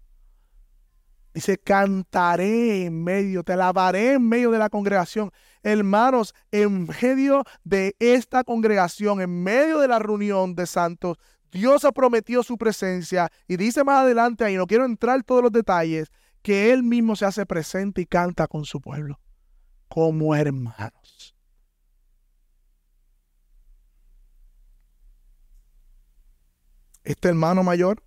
Dice, 1.35 1.57
cantaré 1.57 2.85
en 2.85 3.03
medio, 3.03 3.43
te 3.43 3.53
alabaré 3.53 4.13
en 4.13 4.27
medio 4.27 4.49
de 4.49 4.59
la 4.59 4.69
congregación. 4.69 5.31
Hermanos, 5.61 6.33
en 6.51 6.87
medio 7.01 7.43
de 7.63 7.95
esta 7.99 8.43
congregación, 8.43 9.21
en 9.21 9.43
medio 9.43 9.79
de 9.79 9.87
la 9.87 9.99
reunión 9.99 10.55
de 10.55 10.65
santos, 10.65 11.17
Dios 11.51 11.85
ha 11.85 11.91
prometido 11.91 12.41
su 12.41 12.57
presencia 12.57 13.31
y 13.47 13.57
dice 13.57 13.83
más 13.83 14.01
adelante, 14.03 14.43
ahí 14.43 14.57
no 14.57 14.65
quiero 14.65 14.85
entrar 14.85 15.17
en 15.17 15.23
todos 15.23 15.43
los 15.43 15.51
detalles, 15.51 16.11
que 16.43 16.73
Él 16.73 16.83
mismo 16.83 17.15
se 17.15 17.25
hace 17.25 17.45
presente 17.45 18.01
y 18.01 18.05
canta 18.05 18.47
con 18.47 18.65
su 18.65 18.81
pueblo, 18.81 19.19
como 19.87 20.35
hermanos. 20.35 21.35
Este 27.03 27.29
hermano 27.29 27.63
mayor, 27.63 28.03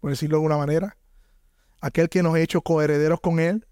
por 0.00 0.10
decirlo 0.10 0.36
de 0.36 0.38
alguna 0.38 0.58
manera, 0.58 0.96
aquel 1.80 2.08
que 2.08 2.22
nos 2.22 2.34
ha 2.34 2.40
hecho 2.40 2.60
coherederos 2.60 3.20
con 3.20 3.40
Él 3.40 3.66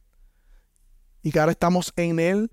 y 1.23 1.31
que 1.31 1.39
ahora 1.39 1.53
estamos 1.53 1.93
en 1.97 2.19
Él, 2.19 2.51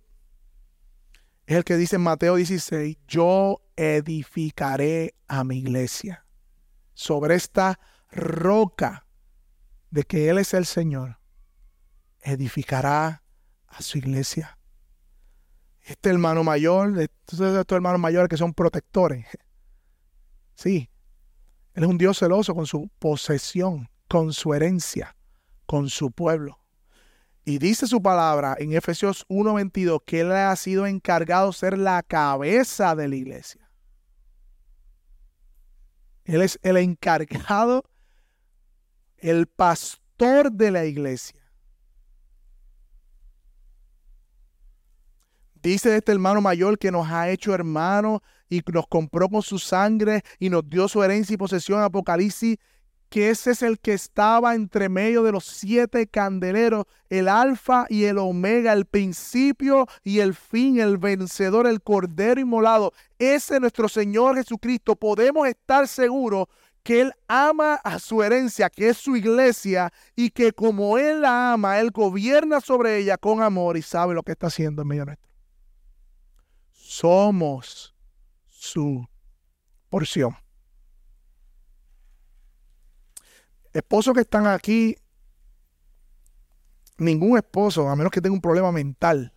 es 1.45 1.57
el 1.57 1.63
que 1.63 1.77
dice 1.77 1.95
en 1.95 2.03
Mateo 2.03 2.35
16, 2.35 2.97
yo 3.07 3.61
edificaré 3.75 5.15
a 5.27 5.43
mi 5.43 5.59
iglesia 5.59 6.25
sobre 6.93 7.35
esta 7.35 7.79
roca 8.11 9.05
de 9.91 10.03
que 10.03 10.29
Él 10.29 10.37
es 10.37 10.53
el 10.53 10.65
Señor 10.65 11.22
edificará 12.23 13.23
a 13.67 13.81
su 13.81 13.97
iglesia. 13.97 14.57
Este 15.81 16.09
hermano 16.09 16.43
mayor, 16.43 16.97
estos 16.99 17.71
hermanos 17.71 17.99
mayores 17.99 18.29
que 18.29 18.37
son 18.37 18.53
protectores. 18.53 19.25
Sí, 20.55 20.87
Él 21.73 21.83
es 21.83 21.89
un 21.89 21.97
Dios 21.97 22.19
celoso 22.19 22.53
con 22.53 22.67
su 22.67 22.87
posesión, 22.99 23.89
con 24.07 24.33
su 24.33 24.53
herencia, 24.53 25.15
con 25.65 25.89
su 25.89 26.11
pueblo. 26.11 26.59
Y 27.43 27.57
dice 27.57 27.87
su 27.87 28.01
palabra 28.01 28.55
en 28.59 28.73
Efesios 28.73 29.25
1:22 29.29 30.03
que 30.05 30.21
Él 30.21 30.31
ha 30.31 30.55
sido 30.55 30.85
encargado 30.85 31.47
de 31.47 31.53
ser 31.53 31.77
la 31.77 32.03
cabeza 32.03 32.95
de 32.95 33.07
la 33.07 33.15
iglesia. 33.15 33.69
Él 36.23 36.41
es 36.41 36.57
el 36.61 36.77
encargado, 36.77 37.83
el 39.17 39.47
pastor 39.47 40.51
de 40.51 40.71
la 40.71 40.85
iglesia. 40.85 41.42
Dice 45.63 45.95
este 45.95 46.11
hermano 46.11 46.41
mayor 46.41 46.77
que 46.77 46.91
nos 46.91 47.09
ha 47.09 47.29
hecho 47.29 47.53
hermanos 47.53 48.19
y 48.49 48.61
nos 48.73 48.85
compró 48.85 49.29
con 49.29 49.41
su 49.41 49.59
sangre 49.59 50.21
y 50.37 50.49
nos 50.49 50.69
dio 50.69 50.89
su 50.89 51.01
herencia 51.01 51.35
y 51.35 51.37
posesión 51.37 51.81
Apocalipsis, 51.81 52.57
que 53.07 53.29
ese 53.29 53.51
es 53.51 53.61
el 53.61 53.79
que 53.79 53.93
estaba 53.93 54.55
entre 54.55 54.89
medio 54.89 55.23
de 55.23 55.31
los 55.31 55.45
siete 55.45 56.05
candeleros, 56.07 56.83
el 57.09 57.29
alfa 57.29 57.85
y 57.87 58.03
el 58.03 58.17
omega, 58.17 58.73
el 58.73 58.83
principio 58.83 59.87
y 60.03 60.19
el 60.19 60.33
fin, 60.33 60.81
el 60.81 60.97
vencedor, 60.97 61.65
el 61.65 61.81
cordero 61.81 62.41
inmolado. 62.41 62.91
Ese 63.17 63.53
es 63.55 63.61
nuestro 63.61 63.87
Señor 63.87 64.35
Jesucristo. 64.35 64.97
Podemos 64.97 65.47
estar 65.47 65.87
seguros 65.87 66.47
que 66.83 66.99
Él 66.99 67.13
ama 67.29 67.75
a 67.75 67.99
su 67.99 68.21
herencia, 68.21 68.69
que 68.69 68.89
es 68.89 68.97
su 68.97 69.15
iglesia, 69.15 69.93
y 70.13 70.31
que 70.31 70.51
como 70.51 70.97
Él 70.97 71.21
la 71.21 71.53
ama, 71.53 71.79
Él 71.79 71.91
gobierna 71.91 72.59
sobre 72.59 72.97
ella 72.97 73.17
con 73.17 73.41
amor 73.41 73.77
y 73.77 73.81
sabe 73.81 74.13
lo 74.13 74.23
que 74.23 74.33
está 74.33 74.47
haciendo 74.47 74.81
en 74.81 74.89
medio 74.89 75.05
nuestro 75.05 75.32
somos 76.93 77.95
su 78.47 79.09
porción. 79.89 80.37
Esposos 83.73 84.13
que 84.13 84.21
están 84.21 84.45
aquí, 84.45 84.95
ningún 86.99 87.35
esposo, 87.35 87.89
a 87.89 87.95
menos 87.95 88.11
que 88.11 88.21
tenga 88.21 88.35
un 88.35 88.41
problema 88.41 88.71
mental, 88.71 89.33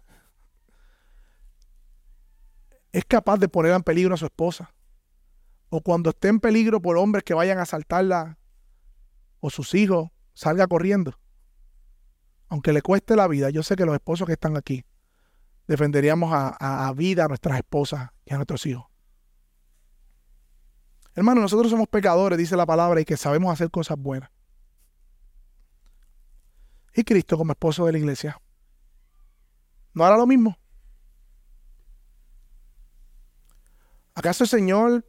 es 2.93 3.07
capaz 3.07 3.39
de 3.39 3.49
poner 3.49 3.73
en 3.73 3.83
peligro 3.83 4.15
a 4.15 4.19
su 4.19 4.27
esposa. 4.27 4.75
O 5.71 5.81
cuando 5.81 6.11
esté 6.11 6.29
en 6.29 6.41
peligro 6.41 6.83
por 6.83 6.99
hombres 6.99 7.25
que 7.25 7.33
vayan 7.33 7.59
a 7.59 7.63
asaltarla 7.63 8.39
o 9.41 9.49
sus 9.49 9.75
hijos, 9.75 10.11
salga 10.35 10.67
corriendo. 10.67 11.19
Aunque 12.49 12.75
le 12.75 12.83
cueste 12.83 13.17
la 13.17 13.27
vida, 13.27 13.49
yo 13.49 13.63
sé 13.63 13.77
que 13.77 13.87
los 13.87 13.95
esposos 13.95 14.27
que 14.27 14.35
están 14.35 14.59
aquí 14.59 14.85
defenderíamos 15.67 16.31
a, 16.33 16.93
vida 16.97 17.25
a 17.25 17.29
nuestras 17.29 17.59
esposas 17.59 18.11
y 18.25 18.33
a 18.33 18.37
nuestros 18.37 18.65
hijos. 18.67 18.87
Hermano, 21.15 21.41
nosotros 21.41 21.71
somos 21.71 21.89
pecadores, 21.89 22.39
dice 22.39 22.57
la 22.57 22.67
palabra, 22.67 23.01
y 23.01 23.05
que 23.05 23.17
sabemos 23.17 23.53
hacer 23.53 23.71
cosas 23.71 23.99
buenas. 23.99 24.31
Y 26.95 27.05
Cristo 27.05 27.37
como 27.37 27.53
esposo 27.53 27.87
de 27.87 27.93
la 27.93 27.99
iglesia, 27.99 28.41
¿no 29.93 30.05
hará 30.05 30.17
lo 30.17 30.27
mismo? 30.27 30.57
¿Acaso 34.15 34.45
el 34.45 34.49
Señor 34.49 35.05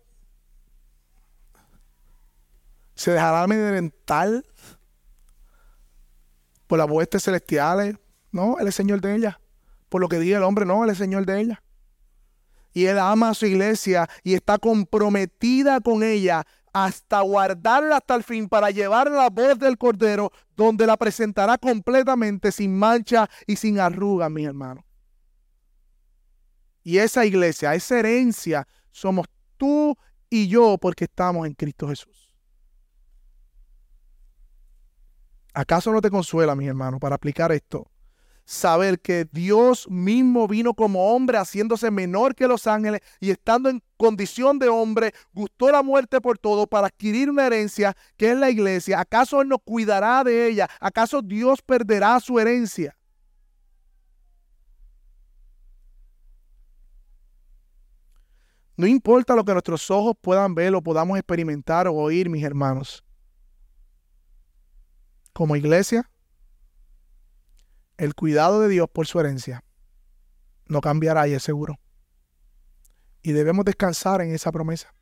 se 2.96 3.12
dejará 3.12 3.44
amedrentar 3.44 4.44
por 6.68 6.80
las 6.80 6.90
huestes 6.90 7.24
celestiales? 7.24 7.98
No, 8.32 8.58
Él 8.60 8.68
es 8.68 8.76
Señor 8.76 9.00
de 9.00 9.16
ella 9.16 9.40
por 9.90 10.02
lo 10.02 10.10
que 10.10 10.20
diga 10.20 10.38
el 10.38 10.44
hombre, 10.44 10.66
no, 10.66 10.84
él 10.84 10.90
es 10.90 10.98
Señor 10.98 11.26
de 11.26 11.42
ella. 11.42 11.64
Y 12.74 12.86
él 12.86 13.00
ama 13.00 13.30
a 13.30 13.34
su 13.34 13.46
iglesia 13.46 14.08
y 14.24 14.34
está 14.34 14.58
comprometida 14.58 15.80
con 15.80 16.04
ella 16.04 16.46
hasta 16.74 17.22
guardarla 17.22 17.98
hasta 17.98 18.16
el 18.16 18.24
fin 18.24 18.48
para 18.48 18.70
llevar 18.70 19.10
la 19.10 19.30
voz 19.30 19.58
del 19.58 19.78
Cordero, 19.78 20.32
donde 20.56 20.86
la 20.86 20.96
presentará 20.96 21.58
completamente 21.58 22.52
sin 22.52 22.78
mancha 22.78 23.28
y 23.48 23.56
sin 23.56 23.80
arruga, 23.80 24.30
mi 24.30 24.46
hermano. 24.46 24.86
Y 26.84 27.00
esa 27.00 27.26
iglesia, 27.26 27.74
esa 27.74 28.00
herencia, 28.00 28.68
somos 28.92 29.28
tú 29.58 29.98
y 30.30 30.48
yo 30.48 30.78
porque 30.78 31.06
estamos 31.06 31.48
en 31.48 31.54
Cristo 31.54 31.88
Jesús. 31.88 32.36
¿Acaso 35.54 35.92
no 35.92 36.02
te 36.02 36.12
consuela, 36.12 36.56
mi 36.56 36.68
hermano, 36.68 37.00
para 37.00 37.16
aplicar 37.16 37.52
esto? 37.52 37.90
Saber 38.48 39.02
que 39.02 39.28
Dios 39.30 39.90
mismo 39.90 40.48
vino 40.48 40.74
como 40.74 41.14
hombre, 41.14 41.38
haciéndose 41.38 41.92
menor 41.92 42.34
que 42.34 42.48
los 42.48 42.66
ángeles 42.66 43.02
y 43.20 43.30
estando 43.30 43.70
en 43.70 43.84
condición 43.98 44.58
de 44.58 44.70
hombre, 44.70 45.14
gustó 45.34 45.70
la 45.70 45.84
muerte 45.84 46.22
por 46.22 46.38
todo 46.38 46.66
para 46.66 46.88
adquirir 46.88 47.30
una 47.30 47.46
herencia 47.46 47.94
que 48.16 48.32
es 48.32 48.38
la 48.38 48.50
iglesia. 48.50 49.02
¿Acaso 49.02 49.42
Él 49.42 49.50
no 49.50 49.60
cuidará 49.60 50.24
de 50.24 50.48
ella? 50.48 50.70
¿Acaso 50.80 51.22
Dios 51.22 51.62
perderá 51.62 52.18
su 52.22 52.40
herencia? 52.40 52.98
No 58.78 58.88
importa 58.88 59.36
lo 59.36 59.44
que 59.44 59.52
nuestros 59.52 59.92
ojos 59.92 60.16
puedan 60.22 60.56
ver 60.56 60.74
o 60.74 60.82
podamos 60.82 61.18
experimentar 61.18 61.88
o 61.88 61.96
oír, 61.96 62.30
mis 62.30 62.44
hermanos. 62.44 63.04
como 65.34 65.56
iglesia, 65.56 66.10
el 67.98 68.16
cuidado 68.16 68.62
de 68.62 68.70
Dios 68.70 68.88
por 68.92 69.08
su 69.08 69.20
herencia 69.20 69.64
no 70.68 70.82
cambiará 70.82 71.28
y 71.28 71.34
es 71.34 71.44
seguro. 71.44 71.80
Y 73.22 73.32
debemos 73.32 73.66
descansar 73.66 74.22
en 74.22 74.34
esa 74.34 74.52
promesa. 74.52 74.94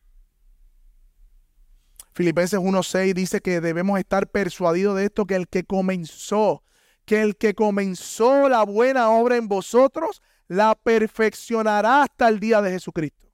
Filipenses 2.13 2.59
1.6 2.59 3.13
dice 3.13 3.41
que 3.41 3.59
debemos 3.59 3.99
estar 3.99 4.27
persuadidos 4.27 4.95
de 4.95 5.05
esto, 5.05 5.25
que 5.25 5.35
el 5.35 5.47
que 5.47 5.65
comenzó, 5.65 6.63
que 7.03 7.21
el 7.21 7.35
que 7.35 7.53
comenzó 7.53 8.47
la 8.47 8.63
buena 8.63 9.09
obra 9.09 9.35
en 9.35 9.49
vosotros, 9.49 10.21
la 10.47 10.75
perfeccionará 10.75 12.03
hasta 12.03 12.29
el 12.29 12.39
día 12.39 12.61
de 12.61 12.71
Jesucristo. 12.71 13.27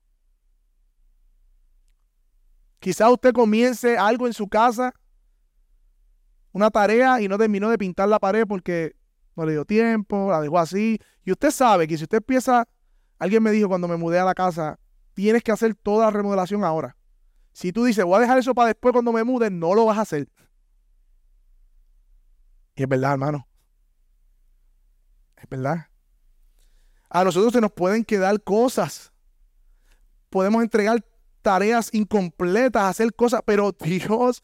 Quizá 2.80 3.12
usted 3.12 3.34
comience 3.34 3.97
algo 3.97 4.26
en 4.26 4.34
su 4.34 4.47
casa, 4.47 4.93
una 6.52 6.71
tarea 6.71 7.21
y 7.21 7.28
no 7.28 7.38
terminó 7.38 7.69
de 7.69 7.78
pintar 7.78 8.10
la 8.10 8.17
pared 8.17 8.45
porque 8.47 8.95
no 9.35 9.45
le 9.45 9.53
dio 9.53 9.65
tiempo, 9.65 10.29
la 10.29 10.41
dejó 10.41 10.59
así. 10.59 10.99
Y 11.23 11.31
usted 11.31 11.51
sabe 11.51 11.87
que 11.87 11.97
si 11.97 12.03
usted 12.03 12.17
empieza, 12.17 12.67
alguien 13.19 13.43
me 13.43 13.51
dijo 13.51 13.67
cuando 13.67 13.87
me 13.87 13.97
mudé 13.97 14.19
a 14.19 14.25
la 14.25 14.33
casa, 14.33 14.79
tienes 15.13 15.43
que 15.43 15.51
hacer 15.51 15.75
toda 15.75 16.05
la 16.05 16.11
remodelación 16.11 16.63
ahora. 16.63 16.97
Si 17.53 17.71
tú 17.71 17.83
dices, 17.83 18.05
voy 18.05 18.17
a 18.17 18.21
dejar 18.21 18.37
eso 18.37 18.53
para 18.53 18.67
después 18.67 18.93
cuando 18.93 19.11
me 19.11 19.23
mude, 19.23 19.49
no 19.49 19.73
lo 19.73 19.85
vas 19.85 19.97
a 19.97 20.01
hacer. 20.01 20.29
Y 22.75 22.83
es 22.83 22.89
verdad, 22.89 23.13
hermano. 23.13 23.47
Es 25.35 25.49
verdad. 25.49 25.87
A 27.09 27.23
nosotros 27.23 27.51
se 27.51 27.61
nos 27.61 27.71
pueden 27.71 28.05
quedar 28.05 28.41
cosas. 28.41 29.11
Podemos 30.29 30.63
entregar 30.63 31.05
tareas 31.41 31.93
incompletas, 31.93 32.83
hacer 32.83 33.13
cosas, 33.13 33.41
pero 33.45 33.73
Dios 33.73 34.43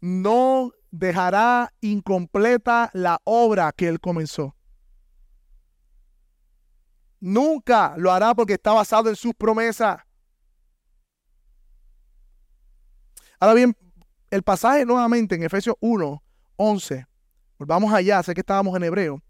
no 0.00 0.72
dejará 0.92 1.72
incompleta 1.80 2.90
la 2.92 3.20
obra 3.24 3.72
que 3.72 3.88
Él 3.88 3.98
comenzó. 3.98 4.54
Nunca 7.18 7.94
lo 7.96 8.12
hará 8.12 8.34
porque 8.34 8.54
está 8.54 8.72
basado 8.72 9.08
en 9.08 9.16
sus 9.16 9.32
promesas. 9.34 10.00
Ahora 13.40 13.54
bien, 13.54 13.76
el 14.30 14.42
pasaje 14.42 14.84
nuevamente 14.84 15.34
en 15.34 15.42
Efesios 15.42 15.74
1, 15.80 16.22
11, 16.56 17.06
volvamos 17.58 17.92
allá, 17.92 18.22
sé 18.22 18.34
que 18.34 18.40
estábamos 18.40 18.76
en 18.76 18.84
hebreo, 18.84 19.22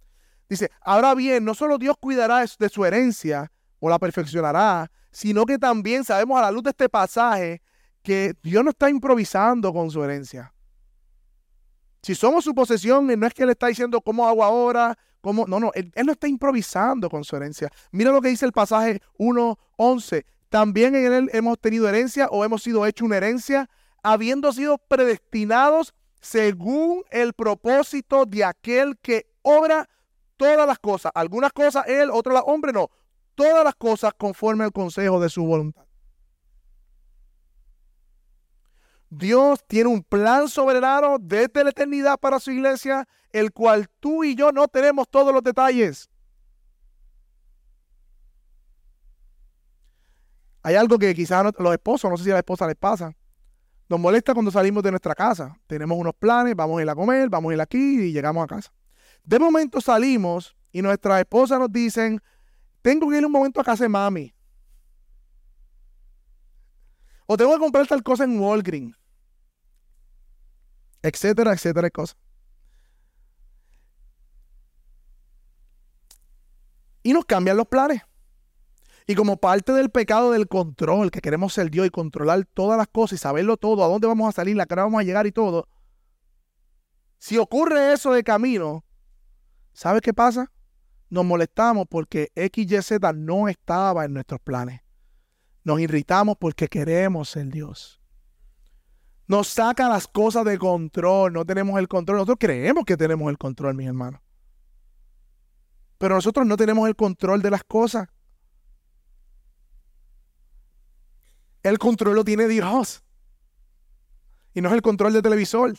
dice, 0.49 0.71
ahora 0.81 1.15
bien, 1.15 1.45
no 1.45 1.55
solo 1.55 1.79
Dios 1.79 1.97
cuidará 1.99 2.45
de 2.59 2.69
su 2.69 2.85
herencia 2.85 3.51
o 3.79 3.89
la 3.89 3.99
perfeccionará, 3.99 4.91
sino 5.11 5.47
que 5.47 5.59
también 5.59 6.05
sabemos 6.05 6.39
a 6.39 6.43
la 6.43 6.51
luz 6.51 6.65
de 6.65 6.71
este 6.71 6.89
pasaje 6.89 7.63
que 8.03 8.35
Dios 8.43 8.65
no 8.65 8.71
está 8.71 8.91
improvisando 8.91 9.73
con 9.73 9.91
su 9.91 10.03
herencia. 10.03 10.52
Si 12.03 12.15
somos 12.15 12.45
su 12.45 12.55
posesión, 12.55 13.07
no 13.07 13.27
es 13.27 13.35
que 13.35 13.45
Él 13.45 13.51
está 13.51 13.69
diciendo 13.69 14.01
cómo 14.01 14.27
hago 14.27 14.43
ahora, 14.43 14.99
cómo. 15.21 15.47
No, 15.47 15.61
no, 15.61 15.71
él, 15.75 15.93
él, 15.95 16.07
no 16.07 16.13
está 16.13 16.27
improvisando 16.27 17.09
con 17.09 17.23
su 17.23 17.37
herencia. 17.37 17.71
Mira 17.93 18.11
lo 18.11 18.21
que 18.21 18.29
dice 18.29 18.45
el 18.45 18.53
pasaje 18.53 19.01
1.11. 19.19 20.25
También 20.49 20.97
en 20.97 21.13
Él 21.13 21.31
hemos 21.33 21.59
tenido 21.59 21.89
herencia 21.89 22.27
o 22.31 22.45
hemos 22.45 22.63
sido 22.63 22.85
hecho 22.87 23.05
una 23.05 23.19
herencia 23.19 23.71
habiendo 24.03 24.53
sido 24.53 24.79
predestinados 24.79 25.95
según 26.21 27.03
el 27.11 27.33
propósito 27.33 28.27
de 28.27 28.45
aquel 28.45 28.99
que 28.99 29.27
obra 29.43 29.89
todas 30.37 30.67
las 30.67 30.79
cosas. 30.79 31.13
Algunas 31.15 31.53
cosas 31.53 31.87
él, 31.87 32.11
otras 32.11 32.35
las 32.35 32.45
hombres 32.47 32.75
no. 32.75 32.91
Todas 33.35 33.65
las 33.65 33.75
cosas 33.75 34.13
conforme 34.17 34.65
al 34.65 34.73
consejo 34.73 35.21
de 35.21 35.29
su 35.29 35.45
voluntad. 35.45 35.85
Dios 39.15 39.63
tiene 39.67 39.91
un 39.91 40.03
plan 40.03 40.49
soberano 40.49 41.19
desde 41.21 41.63
la 41.63 41.69
eternidad 41.69 42.19
para 42.19 42.41
su 42.41 42.51
iglesia, 42.51 43.07
el 43.31 43.53
cual 43.53 43.87
tú 44.01 44.25
y 44.25 44.35
yo 44.35 44.53
no 44.53 44.67
tenemos 44.69 45.07
todos 45.07 45.35
los 45.35 45.43
detalles. 45.43 46.09
Hay 50.63 50.77
algo 50.77 50.99
que 50.99 51.15
quizás 51.15 51.45
los 51.59 51.73
esposos, 51.75 52.11
no 52.11 52.17
sé 52.17 52.25
si 52.25 52.31
a 52.31 52.35
la 52.35 52.39
esposa 52.39 52.67
les 52.67 52.77
pasa, 52.77 53.15
nos 53.87 54.01
molesta 54.01 54.33
cuando 54.33 54.51
salimos 54.51 54.83
de 54.83 54.93
nuestra 54.93 55.15
casa. 55.15 55.59
Tenemos 55.67 55.99
unos 55.99 56.15
planes, 56.15 56.57
vamos 56.57 56.79
a 56.79 56.83
ir 56.83 56.89
a 56.89 56.95
comer, 56.95 57.29
vamos 57.29 57.51
a 57.51 57.55
ir 57.55 57.61
aquí 57.61 58.05
y 58.05 58.13
llegamos 58.13 58.43
a 58.43 58.47
casa. 58.47 58.73
De 59.25 59.39
momento 59.39 59.83
salimos 59.83 60.57
y 60.73 60.81
nuestras 60.81 61.19
esposas 61.19 61.59
nos 61.59 61.71
dicen, 61.71 62.19
tengo 62.81 63.11
que 63.11 63.19
ir 63.19 63.27
un 63.27 63.33
momento 63.33 63.61
a 63.61 63.65
casa 63.65 63.85
de 63.85 63.91
mami. 63.91 64.35
O 67.27 67.37
tengo 67.37 67.53
que 67.53 67.59
comprar 67.59 67.87
tal 67.87 68.03
cosa 68.03 68.25
en 68.25 68.41
Walgreens. 68.41 69.02
Etcétera, 71.03 71.53
etcétera, 71.53 71.91
cosas. 71.91 72.17
Y 77.03 77.13
nos 77.13 77.25
cambian 77.25 77.57
los 77.57 77.67
planes. 77.67 78.03
Y 79.07 79.15
como 79.17 79.37
parte 79.37 79.73
del 79.73 79.91
pecado 79.91 80.31
del 80.31 80.47
control, 80.47 81.11
que 81.11 81.21
queremos 81.21 81.53
ser 81.53 81.71
Dios 81.71 81.87
y 81.87 81.91
controlar 81.91 82.45
todas 82.45 82.79
las 82.79 82.87
cosas 82.87 83.19
y 83.19 83.23
saberlo 83.23 83.57
todo, 83.57 83.85
a 83.85 83.89
dónde 83.89 84.07
vamos 84.07 84.29
a 84.29 84.33
salir, 84.33 84.61
a 84.61 84.67
qué 84.67 84.75
hora 84.75 84.85
vamos 84.85 85.01
a 85.01 85.05
llegar 85.05 85.27
y 85.27 85.33
todo, 85.33 85.69
si 87.19 87.39
ocurre 87.39 87.93
eso 87.93 88.13
de 88.13 88.25
camino, 88.25 88.85
¿sabes 89.73 90.03
qué 90.03 90.13
pasa? 90.13 90.51
Nos 91.09 91.25
molestamos 91.25 91.87
porque 91.89 92.33
XYZ 92.35 92.99
no 93.15 93.49
estaba 93.49 94.05
en 94.05 94.13
nuestros 94.13 94.41
planes. 94.41 94.81
Nos 95.63 95.79
irritamos 95.79 96.37
porque 96.37 96.67
queremos 96.67 97.29
ser 97.29 97.47
Dios. 97.47 98.02
Nos 99.33 99.49
saca 99.49 99.89
las 99.89 100.09
cosas 100.09 100.45
de 100.45 100.59
control, 100.59 101.33
no 101.33 101.47
tenemos 101.47 101.79
el 101.79 101.89
control. 101.89 102.19
Nosotros 102.19 102.37
creemos 102.39 102.85
que 102.85 102.99
tenemos 102.99 103.31
el 103.31 103.39
control, 103.39 103.75
mis 103.75 103.87
hermanos. 103.87 104.21
Pero 105.97 106.17
nosotros 106.17 106.47
no 106.47 106.55
tenemos 106.59 106.87
el 106.87 106.95
control 106.95 107.41
de 107.41 107.51
las 107.51 107.65
cosas. 107.65 108.11
El 111.63 111.79
control 111.79 112.17
lo 112.17 112.25
tiene 112.25 112.47
Dios. 112.47 113.03
Y 114.53 114.61
no 114.61 114.69
es 114.69 114.75
el 114.75 114.83
control 114.83 115.15
de 115.15 115.23
televisor. 115.23 115.73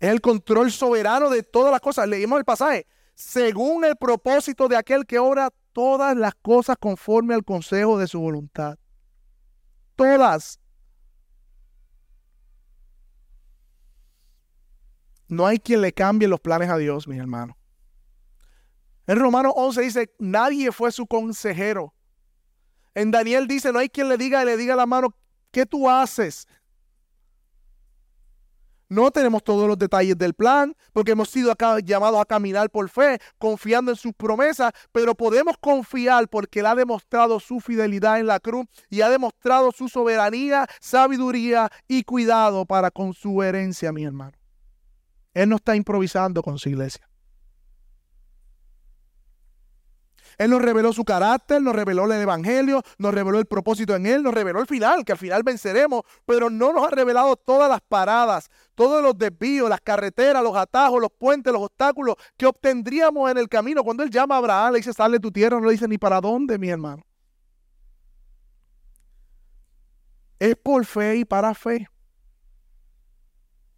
Es 0.00 0.08
el 0.08 0.20
control 0.20 0.72
soberano 0.72 1.30
de 1.30 1.44
todas 1.44 1.70
las 1.70 1.80
cosas. 1.80 2.08
Leímos 2.08 2.40
el 2.40 2.44
pasaje. 2.44 2.88
Según 3.14 3.84
el 3.84 3.94
propósito 3.94 4.66
de 4.66 4.76
aquel 4.76 5.06
que 5.06 5.20
obra 5.20 5.52
todas 5.72 6.16
las 6.16 6.34
cosas 6.34 6.76
conforme 6.76 7.34
al 7.34 7.44
consejo 7.44 7.98
de 7.98 8.08
su 8.08 8.18
voluntad. 8.18 8.80
Todas. 9.94 10.58
No 15.34 15.46
hay 15.46 15.58
quien 15.58 15.80
le 15.80 15.92
cambie 15.92 16.28
los 16.28 16.40
planes 16.40 16.70
a 16.70 16.76
Dios, 16.76 17.08
mis 17.08 17.18
hermanos. 17.18 17.56
En 19.06 19.18
Romanos 19.18 19.52
11 19.56 19.80
dice, 19.82 20.14
nadie 20.18 20.70
fue 20.70 20.92
su 20.92 21.06
consejero. 21.06 21.92
En 22.94 23.10
Daniel 23.10 23.48
dice, 23.48 23.72
no 23.72 23.80
hay 23.80 23.88
quien 23.88 24.08
le 24.08 24.16
diga 24.16 24.42
y 24.42 24.46
le 24.46 24.56
diga 24.56 24.74
a 24.74 24.76
la 24.76 24.86
mano, 24.86 25.14
¿qué 25.50 25.66
tú 25.66 25.90
haces? 25.90 26.46
No 28.88 29.10
tenemos 29.10 29.42
todos 29.42 29.66
los 29.66 29.76
detalles 29.76 30.16
del 30.16 30.34
plan, 30.34 30.76
porque 30.92 31.12
hemos 31.12 31.28
sido 31.30 31.52
llamados 31.84 32.20
a 32.20 32.24
caminar 32.24 32.70
por 32.70 32.88
fe, 32.88 33.18
confiando 33.36 33.90
en 33.90 33.96
sus 33.96 34.12
promesas, 34.12 34.70
pero 34.92 35.16
podemos 35.16 35.56
confiar 35.58 36.28
porque 36.28 36.60
Él 36.60 36.66
ha 36.66 36.76
demostrado 36.76 37.40
su 37.40 37.58
fidelidad 37.58 38.20
en 38.20 38.28
la 38.28 38.38
cruz 38.38 38.66
y 38.88 39.00
ha 39.00 39.08
demostrado 39.08 39.72
su 39.72 39.88
soberanía, 39.88 40.68
sabiduría 40.80 41.70
y 41.88 42.04
cuidado 42.04 42.64
para 42.66 42.92
con 42.92 43.12
su 43.14 43.42
herencia, 43.42 43.90
mi 43.90 44.04
hermano. 44.04 44.43
Él 45.34 45.48
no 45.48 45.56
está 45.56 45.76
improvisando 45.76 46.42
con 46.42 46.58
su 46.58 46.68
iglesia. 46.68 47.08
Él 50.38 50.50
nos 50.50 50.62
reveló 50.62 50.92
su 50.92 51.04
carácter, 51.04 51.62
nos 51.62 51.74
reveló 51.76 52.06
el 52.06 52.20
Evangelio, 52.20 52.82
nos 52.98 53.14
reveló 53.14 53.38
el 53.38 53.46
propósito 53.46 53.94
en 53.94 54.06
Él, 54.06 54.22
nos 54.22 54.34
reveló 54.34 54.60
el 54.60 54.66
final, 54.66 55.04
que 55.04 55.12
al 55.12 55.18
final 55.18 55.42
venceremos, 55.42 56.02
pero 56.26 56.50
no 56.50 56.72
nos 56.72 56.86
ha 56.86 56.90
revelado 56.90 57.36
todas 57.36 57.68
las 57.68 57.80
paradas, 57.80 58.50
todos 58.74 59.02
los 59.02 59.16
desvíos, 59.16 59.68
las 59.68 59.80
carreteras, 59.80 60.42
los 60.42 60.56
atajos, 60.56 61.00
los 61.00 61.10
puentes, 61.12 61.52
los 61.52 61.62
obstáculos 61.62 62.16
que 62.36 62.46
obtendríamos 62.46 63.30
en 63.30 63.38
el 63.38 63.48
camino. 63.48 63.84
Cuando 63.84 64.02
Él 64.02 64.10
llama 64.10 64.34
a 64.34 64.38
Abraham, 64.38 64.72
le 64.72 64.78
dice, 64.78 64.92
sal 64.92 65.12
de 65.12 65.20
tu 65.20 65.30
tierra, 65.30 65.60
no 65.60 65.66
le 65.66 65.72
dice 65.72 65.88
ni 65.88 65.98
para 65.98 66.20
dónde, 66.20 66.58
mi 66.58 66.68
hermano. 66.68 67.04
Es 70.38 70.56
por 70.56 70.84
fe 70.84 71.16
y 71.16 71.24
para 71.24 71.54
fe. 71.54 71.88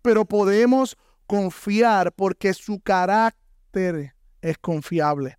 Pero 0.00 0.24
podemos 0.24 0.96
confiar 1.26 2.12
porque 2.12 2.54
su 2.54 2.80
carácter 2.80 4.14
es 4.40 4.58
confiable. 4.58 5.38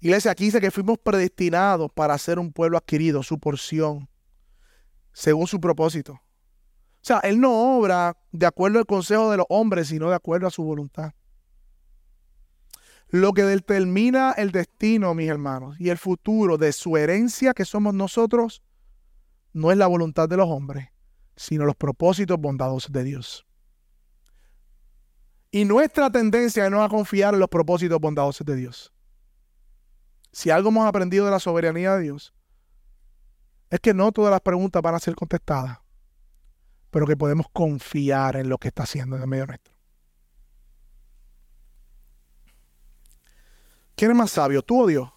Iglesia, 0.00 0.30
aquí 0.30 0.44
dice 0.44 0.60
que 0.60 0.70
fuimos 0.70 0.98
predestinados 0.98 1.90
para 1.92 2.16
ser 2.16 2.38
un 2.38 2.52
pueblo 2.52 2.78
adquirido, 2.78 3.22
su 3.22 3.38
porción, 3.38 4.08
según 5.12 5.46
su 5.46 5.60
propósito. 5.60 6.14
O 6.14 7.02
sea, 7.02 7.18
Él 7.18 7.40
no 7.40 7.76
obra 7.76 8.16
de 8.32 8.46
acuerdo 8.46 8.78
al 8.78 8.86
consejo 8.86 9.30
de 9.30 9.38
los 9.38 9.46
hombres, 9.50 9.88
sino 9.88 10.08
de 10.08 10.16
acuerdo 10.16 10.46
a 10.46 10.50
su 10.50 10.62
voluntad. 10.62 11.12
Lo 13.08 13.32
que 13.32 13.42
determina 13.42 14.32
el 14.32 14.52
destino, 14.52 15.14
mis 15.14 15.28
hermanos, 15.28 15.76
y 15.78 15.90
el 15.90 15.98
futuro 15.98 16.56
de 16.56 16.72
su 16.72 16.96
herencia 16.96 17.52
que 17.52 17.64
somos 17.64 17.92
nosotros, 17.92 18.62
no 19.52 19.72
es 19.72 19.76
la 19.76 19.86
voluntad 19.86 20.28
de 20.28 20.36
los 20.36 20.48
hombres, 20.48 20.88
sino 21.40 21.64
los 21.64 21.74
propósitos 21.74 22.38
bondadosos 22.38 22.92
de 22.92 23.02
Dios. 23.02 23.46
Y 25.50 25.64
nuestra 25.64 26.10
tendencia 26.10 26.66
es 26.66 26.70
no 26.70 26.84
a 26.84 26.88
confiar 26.90 27.32
en 27.32 27.40
los 27.40 27.48
propósitos 27.48 27.98
bondadosos 27.98 28.46
de 28.46 28.56
Dios. 28.56 28.92
Si 30.32 30.50
algo 30.50 30.68
hemos 30.68 30.86
aprendido 30.86 31.24
de 31.24 31.30
la 31.30 31.40
soberanía 31.40 31.96
de 31.96 32.02
Dios, 32.02 32.34
es 33.70 33.80
que 33.80 33.94
no 33.94 34.12
todas 34.12 34.30
las 34.30 34.42
preguntas 34.42 34.82
van 34.82 34.94
a 34.94 34.98
ser 34.98 35.14
contestadas, 35.14 35.78
pero 36.90 37.06
que 37.06 37.16
podemos 37.16 37.46
confiar 37.54 38.36
en 38.36 38.50
lo 38.50 38.58
que 38.58 38.68
está 38.68 38.82
haciendo 38.82 39.16
en 39.16 39.22
el 39.22 39.28
medio 39.28 39.46
nuestro. 39.46 39.74
¿Quién 43.96 44.10
es 44.10 44.16
más 44.16 44.30
sabio, 44.30 44.60
tú 44.60 44.82
o 44.82 44.86
Dios? 44.86 45.10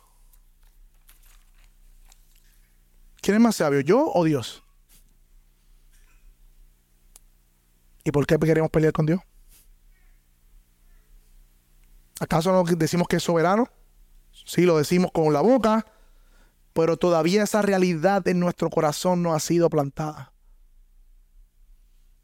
¿Quién 3.21 3.36
es 3.36 3.41
más 3.41 3.57
sabio, 3.57 3.82
yo 3.82 4.09
o 4.09 4.24
Dios? 4.24 4.62
¿Y 8.04 8.12
por 8.12 8.26
qué 8.26 8.38
queremos 8.38 8.70
pelear 8.70 8.93
con 8.93 9.06
Dios? 9.06 9.22
¿Acaso 12.20 12.51
no 12.51 12.64
decimos 12.64 13.08
que 13.08 13.18
es 13.18 13.24
soberano? 13.24 13.70
Sí, 14.32 14.64
lo 14.64 14.78
decimos 14.78 15.12
con 15.12 15.32
la 15.34 15.41
boca, 15.41 15.86
pero 16.74 16.97
todavía 16.97 17.43
esa 17.43 17.62
realidad 17.62 18.28
en 18.28 18.39
nuestro 18.39 18.70
corazón 18.70 19.22
no 19.22 19.34
ha 19.34 19.39
sido 19.39 19.70
plantada. 19.70 20.34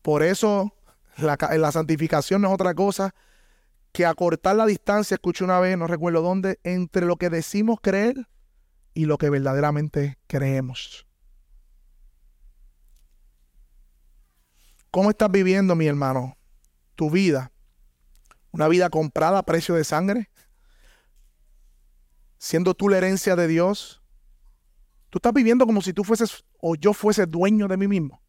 Por 0.02 0.24
eso 0.24 0.74
la, 1.18 1.38
la 1.58 1.72
santificación 1.72 2.42
no 2.42 2.50
es 2.50 2.54
otra 2.54 2.74
cosa 2.74 3.14
que 3.92 4.06
acortar 4.06 4.56
la 4.56 4.66
distancia, 4.66 5.16
escuché 5.16 5.44
una 5.44 5.60
vez, 5.60 5.78
no 5.78 5.88
recuerdo 5.88 6.22
dónde, 6.22 6.60
entre 6.64 7.06
lo 7.06 7.18
que 7.18 7.30
decimos 7.30 7.80
creer 7.82 8.28
y 8.94 9.06
lo 9.06 9.18
que 9.18 9.30
verdaderamente 9.30 10.18
creemos. 10.28 11.09
¿Cómo 14.92 15.10
estás 15.12 15.32
viviendo, 15.32 15.76
mi 15.76 15.86
hermano, 15.86 16.38
tu 16.96 17.10
vida? 17.10 17.52
¿Una 18.52 18.68
vida 18.68 18.90
comprada 18.90 19.40
a 19.40 19.44
precio 19.44 19.76
de 19.76 19.84
sangre? 19.84 20.30
¿Siendo 22.38 22.74
tú 22.74 22.90
la 22.90 22.98
herencia 22.98 23.36
de 23.36 23.48
Dios? 23.48 24.02
¿Tú 25.10 25.20
estás 25.20 25.34
viviendo 25.34 25.66
como 25.66 25.82
si 25.82 25.94
tú 25.94 26.04
fueses 26.04 26.44
o 26.60 26.76
yo 26.76 26.94
fuese 26.94 27.26
dueño 27.26 27.68
de 27.68 27.78
mí 27.78 27.88
mismo? 27.88 28.22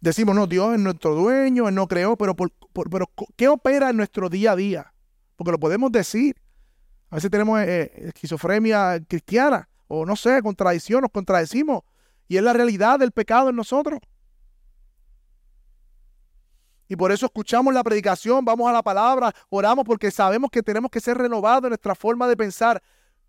Decimos, 0.00 0.34
no, 0.34 0.46
Dios 0.46 0.74
es 0.74 0.80
nuestro 0.80 1.14
dueño, 1.14 1.68
Él 1.68 1.74
no 1.74 1.86
creó, 1.86 2.16
pero, 2.16 2.34
pero 2.36 3.10
¿qué 3.36 3.48
opera 3.48 3.90
en 3.90 3.96
nuestro 3.96 4.28
día 4.28 4.52
a 4.52 4.56
día? 4.56 4.92
Porque 5.36 5.52
lo 5.52 5.58
podemos 5.58 5.90
decir. 5.92 6.36
A 7.10 7.16
veces 7.16 7.30
tenemos 7.30 7.60
eh, 7.60 7.82
eh, 7.82 7.92
esquizofrenia 8.08 9.00
cristiana, 9.06 9.68
o 9.86 10.04
no 10.04 10.16
sé, 10.16 10.42
contradicción, 10.42 11.02
nos 11.02 11.10
contradecimos. 11.12 11.82
Y 12.28 12.36
es 12.36 12.42
la 12.42 12.52
realidad 12.52 12.98
del 12.98 13.12
pecado 13.12 13.50
en 13.50 13.56
nosotros. 13.56 14.00
Y 16.88 16.96
por 16.96 17.10
eso 17.10 17.26
escuchamos 17.26 17.74
la 17.74 17.82
predicación, 17.82 18.44
vamos 18.44 18.68
a 18.68 18.72
la 18.72 18.82
palabra, 18.82 19.32
oramos 19.48 19.84
porque 19.84 20.10
sabemos 20.10 20.50
que 20.50 20.62
tenemos 20.62 20.90
que 20.90 21.00
ser 21.00 21.18
renovados 21.18 21.64
en 21.64 21.70
nuestra 21.70 21.94
forma 21.94 22.28
de 22.28 22.36
pensar. 22.36 22.82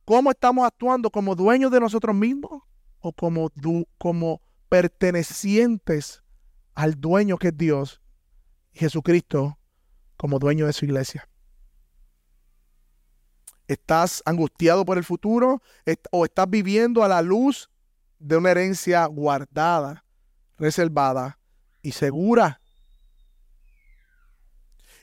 ¿Cómo 0.05 0.31
estamos 0.31 0.65
actuando? 0.65 1.09
¿Como 1.09 1.35
dueños 1.35 1.71
de 1.71 1.79
nosotros 1.79 2.15
mismos? 2.15 2.61
¿O 2.99 3.11
como, 3.11 3.51
como 3.97 4.41
pertenecientes 4.69 6.23
al 6.75 6.99
dueño 6.99 7.37
que 7.37 7.47
es 7.47 7.57
Dios, 7.57 8.01
Jesucristo, 8.71 9.57
como 10.15 10.39
dueño 10.39 10.65
de 10.65 10.73
su 10.73 10.85
iglesia. 10.85 11.27
¿Estás 13.67 14.21
angustiado 14.25 14.85
por 14.85 14.97
el 14.97 15.03
futuro 15.03 15.61
o 16.11 16.25
estás 16.25 16.49
viviendo 16.49 17.03
a 17.03 17.07
la 17.07 17.21
luz 17.21 17.69
de 18.19 18.37
una 18.37 18.51
herencia 18.51 19.05
guardada, 19.05 20.03
reservada 20.57 21.39
y 21.81 21.91
segura? 21.91 22.61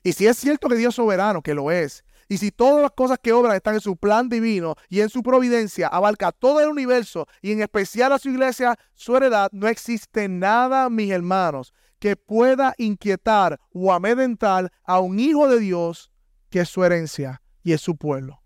Y 0.02 0.12
si 0.12 0.26
es 0.26 0.36
cierto 0.36 0.68
que 0.68 0.76
Dios 0.76 0.90
es 0.90 0.96
soberano, 0.96 1.42
que 1.42 1.54
lo 1.54 1.70
es, 1.70 2.04
y 2.28 2.38
si 2.38 2.50
todas 2.50 2.82
las 2.82 2.90
cosas 2.92 3.18
que 3.22 3.32
obran 3.32 3.54
están 3.54 3.74
en 3.74 3.80
su 3.80 3.96
plan 3.96 4.28
divino 4.28 4.76
y 4.88 5.00
en 5.00 5.08
su 5.08 5.22
providencia, 5.22 5.88
abarca 5.88 6.32
todo 6.32 6.60
el 6.60 6.68
universo 6.68 7.26
y 7.42 7.52
en 7.52 7.62
especial 7.62 8.12
a 8.12 8.18
su 8.18 8.30
iglesia, 8.30 8.78
su 8.94 9.16
heredad, 9.16 9.50
no 9.52 9.68
existe 9.68 10.28
nada, 10.28 10.88
mis 10.90 11.10
hermanos, 11.10 11.72
que 11.98 12.16
pueda 12.16 12.74
inquietar 12.78 13.60
o 13.72 13.92
amedrentar 13.92 14.72
a 14.84 15.00
un 15.00 15.20
hijo 15.20 15.48
de 15.48 15.58
Dios 15.58 16.10
que 16.50 16.60
es 16.60 16.68
su 16.68 16.84
herencia 16.84 17.42
y 17.62 17.72
es 17.72 17.80
su 17.80 17.96
pueblo, 17.96 18.42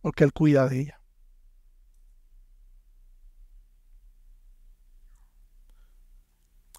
porque 0.00 0.24
Él 0.24 0.32
cuida 0.32 0.68
de 0.68 0.80
ella. 0.80 1.00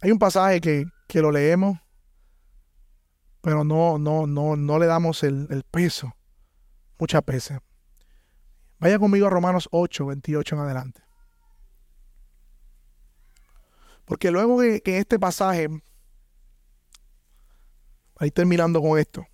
Hay 0.02 0.12
un 0.12 0.20
pasaje 0.20 0.62
que, 0.62 0.86
que 1.08 1.22
lo 1.22 1.32
leemos 1.32 1.78
pero 3.46 3.64
no, 3.64 4.00
no, 4.00 4.26
no, 4.26 4.56
no 4.56 4.80
le 4.80 4.88
damos 4.88 5.22
el, 5.22 5.64
peso 5.70 6.12
muchas 6.98 7.24
veces. 7.24 7.60
Vaya 8.80 8.98
conmigo 8.98 9.28
a 9.28 9.30
Romanos 9.30 9.70
8, 9.72 10.04
28 10.08 10.56
en 10.56 10.62
adelante. 10.62 11.02
Porque 14.06 14.32
luego 14.32 14.60
que, 14.60 14.82
que 14.82 14.98
este 14.98 15.20
pasaje, 15.20 15.70
ahí 18.18 18.32
terminando 18.32 18.82
con 18.82 18.98
esto, 18.98 19.28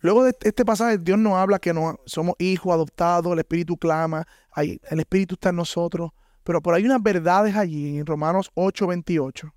luego 0.00 0.24
de 0.24 0.36
este 0.40 0.64
pasaje 0.64 0.98
Dios 0.98 1.16
nos 1.16 1.34
habla 1.34 1.60
que 1.60 1.72
no, 1.72 2.00
somos 2.06 2.34
hijos 2.40 2.72
adoptados, 2.72 3.32
el 3.32 3.38
Espíritu 3.38 3.76
clama, 3.76 4.26
el 4.56 4.98
Espíritu 4.98 5.34
está 5.34 5.50
en 5.50 5.56
nosotros, 5.56 6.10
pero 6.44 6.62
por 6.62 6.74
ahí 6.74 6.84
unas 6.84 7.02
verdades 7.02 7.56
allí 7.56 7.98
en 7.98 8.06
Romanos 8.06 8.50
8, 8.54 8.86
28 8.86 9.54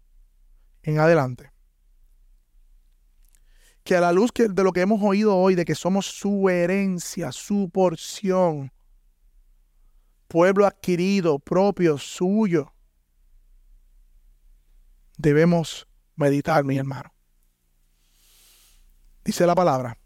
en 0.83 0.99
adelante 0.99 1.51
que 3.87 3.95
a 3.95 4.01
la 4.01 4.11
luz 4.11 4.31
de 4.33 4.63
lo 4.63 4.73
que 4.73 4.81
hemos 4.81 5.01
oído 5.01 5.33
hoy, 5.37 5.55
de 5.55 5.63
que 5.63 5.73
somos 5.73 6.05
su 6.05 6.49
herencia, 6.49 7.31
su 7.31 7.69
porción, 7.69 8.73
pueblo 10.27 10.65
adquirido, 10.65 11.39
propio, 11.39 11.97
suyo, 11.97 12.73
debemos 15.17 15.87
meditar, 16.17 16.65
mi 16.65 16.77
hermano. 16.77 17.13
Dice 19.23 19.47
la 19.47 19.55
palabra. 19.55 19.97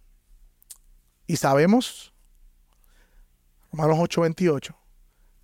Y 1.26 1.38
sabemos, 1.38 2.14
Romanos 3.72 3.98
8:28, 3.98 4.76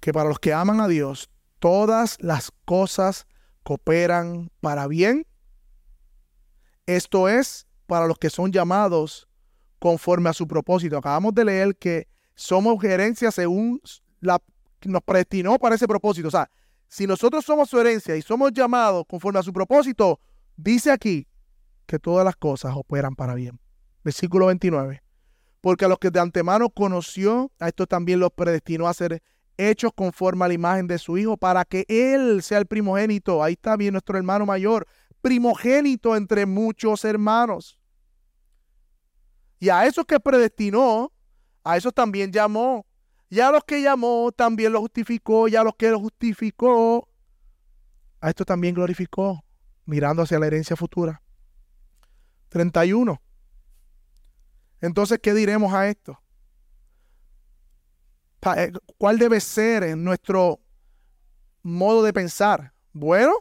que 0.07 0.13
para 0.13 0.29
los 0.29 0.39
que 0.39 0.53
aman 0.53 0.79
a 0.79 0.87
Dios, 0.87 1.29
todas 1.59 2.15
las 2.21 2.53
cosas 2.63 3.27
cooperan 3.63 4.49
para 4.61 4.87
bien. 4.87 5.27
Esto 6.85 7.27
es 7.27 7.67
para 7.87 8.07
los 8.07 8.17
que 8.17 8.29
son 8.29 8.53
llamados 8.53 9.27
conforme 9.79 10.29
a 10.29 10.33
su 10.33 10.47
propósito. 10.47 10.97
Acabamos 10.97 11.35
de 11.35 11.43
leer 11.43 11.75
que 11.75 12.07
somos 12.35 12.81
herencia 12.85 13.31
según 13.31 13.81
la 14.21 14.41
nos 14.85 15.01
predestinó 15.01 15.59
para 15.59 15.75
ese 15.75 15.89
propósito. 15.89 16.29
O 16.29 16.31
sea, 16.31 16.49
si 16.87 17.05
nosotros 17.05 17.43
somos 17.43 17.69
su 17.69 17.77
herencia 17.77 18.15
y 18.15 18.21
somos 18.21 18.53
llamados 18.53 19.03
conforme 19.09 19.39
a 19.39 19.43
su 19.43 19.51
propósito, 19.51 20.21
dice 20.55 20.89
aquí 20.89 21.27
que 21.85 21.99
todas 21.99 22.23
las 22.23 22.37
cosas 22.37 22.71
operan 22.77 23.13
para 23.13 23.35
bien. 23.35 23.59
Versículo 24.05 24.45
29. 24.45 25.03
Porque 25.59 25.83
a 25.83 25.89
los 25.89 25.99
que 25.99 26.11
de 26.11 26.21
antemano 26.21 26.69
conoció, 26.69 27.51
a 27.59 27.67
estos 27.67 27.89
también 27.89 28.21
los 28.21 28.31
predestinó 28.31 28.87
a 28.87 28.93
ser 28.93 29.21
hechos 29.57 29.91
conforme 29.93 30.45
a 30.45 30.47
la 30.47 30.53
imagen 30.53 30.87
de 30.87 30.97
su 30.97 31.17
Hijo, 31.17 31.37
para 31.37 31.65
que 31.65 31.85
Él 31.87 32.41
sea 32.43 32.59
el 32.59 32.65
primogénito. 32.65 33.43
Ahí 33.43 33.53
está 33.53 33.75
bien 33.75 33.93
nuestro 33.93 34.17
hermano 34.17 34.45
mayor, 34.45 34.87
primogénito 35.21 36.15
entre 36.15 36.45
muchos 36.45 37.03
hermanos. 37.03 37.79
Y 39.59 39.69
a 39.69 39.85
esos 39.85 40.05
que 40.05 40.19
predestinó, 40.19 41.11
a 41.63 41.77
esos 41.77 41.93
también 41.93 42.31
llamó. 42.31 42.85
Y 43.29 43.39
a 43.39 43.51
los 43.51 43.63
que 43.63 43.81
llamó, 43.81 44.31
también 44.31 44.71
los 44.71 44.81
justificó. 44.81 45.47
Y 45.47 45.55
a 45.55 45.63
los 45.63 45.75
que 45.75 45.89
los 45.89 45.99
justificó, 45.99 47.09
a 48.21 48.29
esto 48.29 48.45
también 48.45 48.75
glorificó, 48.75 49.43
mirando 49.85 50.21
hacia 50.21 50.39
la 50.39 50.47
herencia 50.47 50.75
futura. 50.75 51.21
31. 52.49 53.21
Entonces, 54.79 55.19
¿qué 55.21 55.33
diremos 55.33 55.73
a 55.73 55.89
esto? 55.89 56.21
Eh, 58.55 58.71
¿Cuál 58.97 59.19
debe 59.19 59.39
ser 59.39 59.97
nuestro 59.97 60.59
modo 61.63 62.03
de 62.03 62.13
pensar? 62.13 62.73
Bueno, 62.93 63.33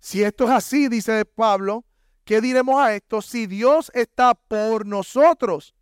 si 0.00 0.22
esto 0.22 0.44
es 0.44 0.50
así, 0.50 0.88
dice 0.88 1.24
Pablo, 1.24 1.84
¿qué 2.24 2.40
diremos 2.40 2.76
a 2.76 2.94
esto? 2.94 3.22
Si 3.22 3.46
Dios 3.46 3.90
está 3.94 4.34
por 4.34 4.86
nosotros, 4.86 5.74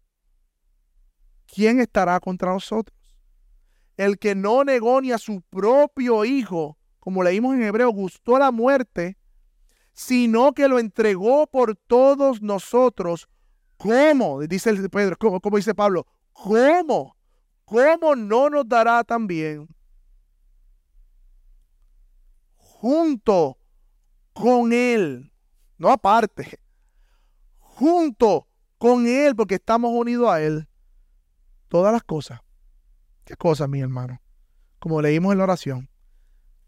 ¿quién 1.46 1.80
estará 1.80 2.20
contra 2.20 2.52
nosotros? 2.52 2.96
El 3.96 4.18
que 4.18 4.34
no 4.34 4.64
negó 4.64 5.00
ni 5.00 5.12
a 5.12 5.18
su 5.18 5.42
propio 5.42 6.24
hijo, 6.24 6.78
como 6.98 7.22
leímos 7.22 7.54
en 7.54 7.62
hebreo, 7.62 7.90
gustó 7.90 8.38
la 8.38 8.50
muerte, 8.50 9.18
sino 9.92 10.52
que 10.52 10.68
lo 10.68 10.78
entregó 10.78 11.46
por 11.46 11.76
todos 11.76 12.40
nosotros. 12.40 13.28
¿Cómo? 13.76 14.40
Dice 14.42 14.88
Pedro, 14.88 15.16
¿cómo, 15.18 15.56
dice 15.56 15.74
Pablo? 15.74 16.06
¿Cómo? 16.32 17.16
¿Cómo 17.72 18.14
no 18.14 18.50
nos 18.50 18.68
dará 18.68 19.02
también 19.02 19.66
junto 22.54 23.56
con 24.34 24.74
Él, 24.74 25.32
no 25.78 25.88
aparte, 25.88 26.60
junto 27.56 28.46
con 28.76 29.06
Él, 29.06 29.34
porque 29.34 29.54
estamos 29.54 29.90
unidos 29.90 30.28
a 30.28 30.42
Él, 30.42 30.68
todas 31.68 31.94
las 31.94 32.02
cosas. 32.02 32.40
¿Qué 33.24 33.36
cosas, 33.36 33.70
mi 33.70 33.80
hermano? 33.80 34.20
Como 34.78 35.00
leímos 35.00 35.32
en 35.32 35.38
la 35.38 35.44
oración, 35.44 35.88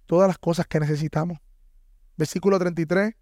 todas 0.07 0.27
las 0.27 0.39
cosas 0.39 0.67
que 0.67 0.81
necesitamos. 0.81 1.37
Versículo 2.17 2.59
33. 2.59 3.15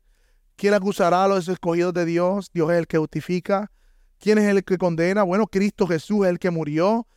¿Quién 0.55 0.75
acusará 0.75 1.25
a 1.25 1.29
los 1.29 1.49
escogidos 1.49 1.95
de 1.95 2.05
Dios? 2.05 2.49
Dios 2.53 2.71
es 2.71 2.79
el 2.79 2.87
que 2.87 2.99
justifica. 2.99 3.73
¿Quién 4.21 4.39
es 4.39 4.45
el 4.45 4.63
que 4.63 4.79
condena? 4.79 5.25
Bueno, 5.25 5.49
Cristo 5.49 5.89
Jesús 5.89 6.27
es 6.27 6.31
el 6.31 6.39
que 6.39 6.51
murió 6.51 7.09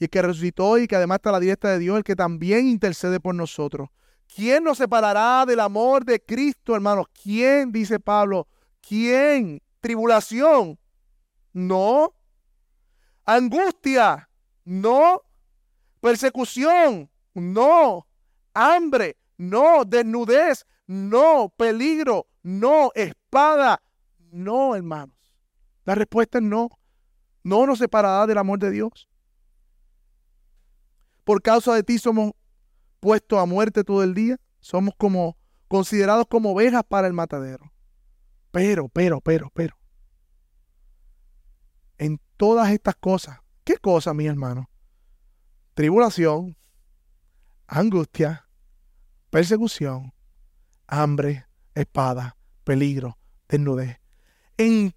y 0.00 0.04
el 0.04 0.10
que 0.10 0.22
resucitó 0.22 0.78
y 0.78 0.88
que 0.88 0.96
además 0.96 1.16
está 1.16 1.28
a 1.28 1.32
la 1.34 1.40
diestra 1.40 1.70
de 1.70 1.78
Dios, 1.78 1.98
el 1.98 2.04
que 2.04 2.16
también 2.16 2.66
intercede 2.66 3.20
por 3.20 3.34
nosotros. 3.34 3.90
¿Quién 4.34 4.64
nos 4.64 4.78
separará 4.78 5.44
del 5.44 5.60
amor 5.60 6.06
de 6.06 6.24
Cristo, 6.24 6.74
hermanos? 6.74 7.06
¿Quién, 7.22 7.70
dice 7.70 8.00
Pablo? 8.00 8.48
¿Quién? 8.80 9.62
¿Tribulación? 9.80 10.78
No. 11.52 12.14
¿Angustia? 13.26 14.30
No. 14.64 15.20
¿Persecución? 16.00 17.10
No. 17.34 18.06
¿Hambre? 18.54 19.18
No. 19.36 19.84
¿Desnudez? 19.84 20.64
No. 20.86 21.52
¿Peligro? 21.54 22.26
No. 22.42 22.90
¿Espada? 22.94 23.82
No, 24.30 24.74
hermanos. 24.74 25.16
La 25.84 25.94
respuesta 25.94 26.38
es 26.38 26.44
no. 26.44 26.70
No 27.42 27.66
nos 27.66 27.80
separará 27.80 28.26
del 28.26 28.38
amor 28.38 28.58
de 28.58 28.70
Dios. 28.70 29.09
Por 31.30 31.42
causa 31.42 31.72
de 31.76 31.84
ti 31.84 31.96
somos 31.96 32.32
puestos 32.98 33.38
a 33.38 33.46
muerte 33.46 33.84
todo 33.84 34.02
el 34.02 34.14
día. 34.14 34.36
Somos 34.58 34.94
como 34.96 35.36
considerados 35.68 36.26
como 36.28 36.50
ovejas 36.50 36.82
para 36.82 37.06
el 37.06 37.12
matadero. 37.12 37.72
Pero, 38.50 38.88
pero, 38.88 39.20
pero, 39.20 39.48
pero. 39.54 39.76
En 41.98 42.20
todas 42.36 42.72
estas 42.72 42.96
cosas, 42.96 43.38
¿qué 43.62 43.76
cosas, 43.76 44.12
mi 44.12 44.26
hermano? 44.26 44.68
Tribulación, 45.74 46.56
angustia, 47.68 48.48
persecución, 49.30 50.12
hambre, 50.88 51.46
espada, 51.76 52.36
peligro, 52.64 53.16
desnudez. 53.48 54.00
En 54.56 54.92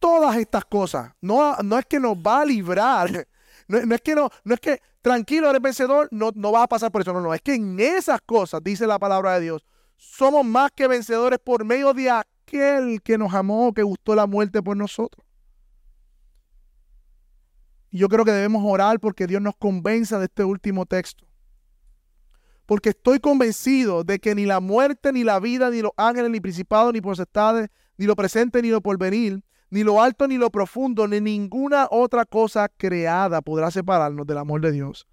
todas 0.00 0.36
estas 0.36 0.64
cosas, 0.64 1.12
no, 1.20 1.54
no 1.58 1.78
es 1.78 1.86
que 1.86 2.00
nos 2.00 2.16
va 2.16 2.40
a 2.40 2.44
librar, 2.44 3.28
no, 3.68 3.94
es 3.94 4.00
que 4.00 4.14
no, 4.14 4.30
no 4.44 4.54
es 4.54 4.60
que 4.60 4.80
tranquilo, 5.02 5.50
eres 5.50 5.62
vencedor, 5.62 6.08
no, 6.10 6.30
no 6.34 6.52
vas 6.52 6.64
a 6.64 6.68
pasar 6.68 6.92
por 6.92 7.02
eso. 7.02 7.12
No, 7.12 7.20
no, 7.20 7.34
es 7.34 7.42
que 7.42 7.54
en 7.54 7.78
esas 7.80 8.20
cosas, 8.20 8.62
dice 8.62 8.86
la 8.86 8.98
palabra 8.98 9.34
de 9.34 9.40
Dios, 9.40 9.64
somos 9.96 10.44
más 10.44 10.70
que 10.72 10.86
vencedores 10.88 11.38
por 11.38 11.64
medio 11.64 11.92
de 11.94 12.10
aquel 12.10 13.02
que 13.02 13.18
nos 13.18 13.32
amó, 13.34 13.72
que 13.72 13.82
gustó 13.82 14.14
la 14.14 14.26
muerte 14.26 14.62
por 14.62 14.76
nosotros. 14.76 15.24
Y 17.90 17.98
yo 17.98 18.08
creo 18.08 18.24
que 18.24 18.32
debemos 18.32 18.62
orar 18.64 19.00
porque 19.00 19.26
Dios 19.26 19.40
nos 19.40 19.56
convenza 19.56 20.18
de 20.18 20.26
este 20.26 20.44
último 20.44 20.86
texto. 20.86 21.26
Porque 22.66 22.90
estoy 22.90 23.20
convencido 23.20 24.02
de 24.02 24.18
que 24.18 24.34
ni 24.34 24.44
la 24.44 24.60
muerte, 24.60 25.12
ni 25.12 25.22
la 25.22 25.38
vida, 25.38 25.70
ni 25.70 25.82
los 25.82 25.92
ángeles, 25.96 26.30
ni 26.30 26.40
principados, 26.40 26.92
ni 26.92 27.00
potestades, 27.00 27.68
ni 27.96 28.06
lo 28.06 28.16
presente, 28.16 28.60
ni 28.60 28.70
lo 28.70 28.80
porvenir, 28.80 29.42
ni 29.70 29.82
lo 29.82 30.02
alto 30.02 30.28
ni 30.28 30.36
lo 30.36 30.50
profundo, 30.50 31.08
ni 31.08 31.20
ninguna 31.20 31.88
otra 31.90 32.24
cosa 32.24 32.68
creada 32.68 33.42
podrá 33.42 33.70
separarnos 33.70 34.26
del 34.26 34.38
amor 34.38 34.60
de 34.60 34.72
Dios 34.72 35.06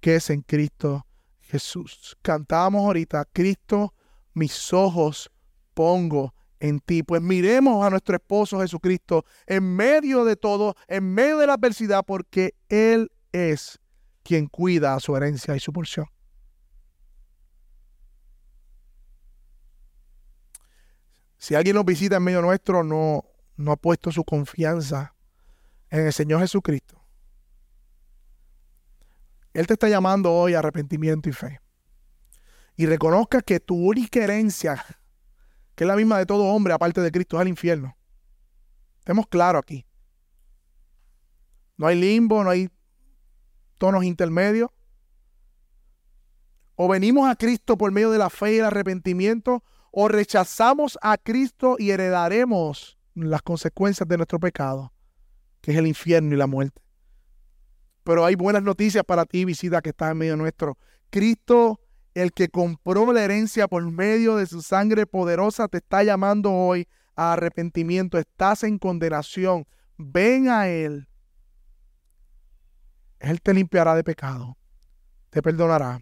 que 0.00 0.16
es 0.16 0.30
en 0.30 0.42
Cristo 0.42 1.06
Jesús. 1.40 2.16
Cantamos 2.22 2.84
ahorita, 2.84 3.24
Cristo, 3.32 3.94
mis 4.34 4.72
ojos 4.72 5.30
pongo 5.74 6.34
en 6.60 6.80
ti. 6.80 7.02
Pues 7.02 7.22
miremos 7.22 7.84
a 7.84 7.90
nuestro 7.90 8.16
esposo 8.16 8.60
Jesucristo 8.60 9.24
en 9.46 9.76
medio 9.76 10.24
de 10.24 10.36
todo, 10.36 10.74
en 10.86 11.12
medio 11.14 11.38
de 11.38 11.46
la 11.46 11.54
adversidad, 11.54 12.04
porque 12.06 12.54
Él 12.68 13.10
es 13.32 13.78
quien 14.22 14.46
cuida 14.46 14.98
su 15.00 15.16
herencia 15.16 15.56
y 15.56 15.60
su 15.60 15.72
porción. 15.72 16.06
Si 21.38 21.54
alguien 21.54 21.76
nos 21.76 21.84
visita 21.84 22.16
en 22.16 22.24
medio 22.24 22.42
nuestro, 22.42 22.82
no, 22.82 23.24
no 23.58 23.72
ha 23.72 23.76
puesto 23.76 24.10
su 24.10 24.24
confianza 24.24 25.14
en 25.90 26.06
el 26.06 26.12
Señor 26.12 26.40
Jesucristo, 26.40 27.04
Él 29.52 29.66
te 29.66 29.72
está 29.72 29.88
llamando 29.88 30.32
hoy 30.32 30.54
a 30.54 30.60
arrepentimiento 30.60 31.28
y 31.28 31.32
fe. 31.32 31.60
Y 32.76 32.86
reconozca 32.86 33.42
que 33.42 33.58
tu 33.58 33.74
única 33.74 34.22
herencia, 34.22 34.84
que 35.74 35.84
es 35.84 35.88
la 35.88 35.96
misma 35.96 36.18
de 36.18 36.26
todo 36.26 36.44
hombre 36.44 36.72
aparte 36.72 37.00
de 37.00 37.10
Cristo, 37.10 37.36
es 37.36 37.42
el 37.42 37.48
infierno. 37.48 37.96
Estemos 39.00 39.26
claros 39.26 39.60
aquí. 39.60 39.84
No 41.76 41.88
hay 41.88 41.98
limbo, 41.98 42.44
no 42.44 42.50
hay 42.50 42.70
tonos 43.78 44.04
intermedios. 44.04 44.70
O 46.76 46.86
venimos 46.86 47.28
a 47.28 47.34
Cristo 47.34 47.76
por 47.76 47.90
medio 47.90 48.12
de 48.12 48.18
la 48.18 48.30
fe 48.30 48.54
y 48.54 48.58
el 48.58 48.66
arrepentimiento, 48.66 49.64
o 49.90 50.06
rechazamos 50.06 50.96
a 51.02 51.16
Cristo 51.18 51.74
y 51.78 51.90
heredaremos 51.90 52.97
las 53.18 53.42
consecuencias 53.42 54.08
de 54.08 54.16
nuestro 54.16 54.38
pecado, 54.38 54.92
que 55.60 55.72
es 55.72 55.76
el 55.76 55.86
infierno 55.86 56.34
y 56.34 56.38
la 56.38 56.46
muerte. 56.46 56.82
Pero 58.04 58.24
hay 58.24 58.34
buenas 58.34 58.62
noticias 58.62 59.04
para 59.04 59.24
ti, 59.24 59.44
visita 59.44 59.82
que 59.82 59.90
está 59.90 60.10
en 60.10 60.18
medio 60.18 60.36
nuestro. 60.36 60.78
Cristo, 61.10 61.80
el 62.14 62.32
que 62.32 62.48
compró 62.48 63.12
la 63.12 63.22
herencia 63.22 63.68
por 63.68 63.82
medio 63.90 64.36
de 64.36 64.46
su 64.46 64.62
sangre 64.62 65.06
poderosa, 65.06 65.68
te 65.68 65.78
está 65.78 66.02
llamando 66.02 66.52
hoy 66.52 66.88
a 67.16 67.34
arrepentimiento. 67.34 68.18
Estás 68.18 68.64
en 68.64 68.78
condenación. 68.78 69.66
Ven 69.98 70.48
a 70.48 70.68
Él. 70.68 71.08
Él 73.20 73.40
te 73.42 73.52
limpiará 73.52 73.94
de 73.94 74.04
pecado, 74.04 74.56
te 75.30 75.42
perdonará, 75.42 76.00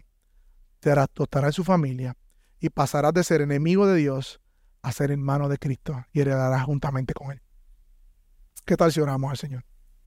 te 0.79 0.91
adoptará 0.91 1.47
en 1.47 1.53
su 1.53 1.63
familia 1.63 2.15
y 2.59 2.69
pasarás 2.69 3.13
de 3.13 3.23
ser 3.23 3.41
enemigo 3.41 3.87
de 3.87 3.97
Dios 3.97 4.39
a 4.87 4.91
ser 4.91 5.11
hermano 5.11 5.49
de 5.49 5.57
Cristo 5.57 6.05
y 6.13 6.21
heredarás 6.21 6.63
juntamente 6.63 7.13
con 7.13 7.31
Él. 7.31 7.41
¿Qué 8.65 8.75
tal 8.75 8.91
si 8.91 8.99
oramos 8.99 9.31
al 9.31 9.37
Señor? 9.37 9.65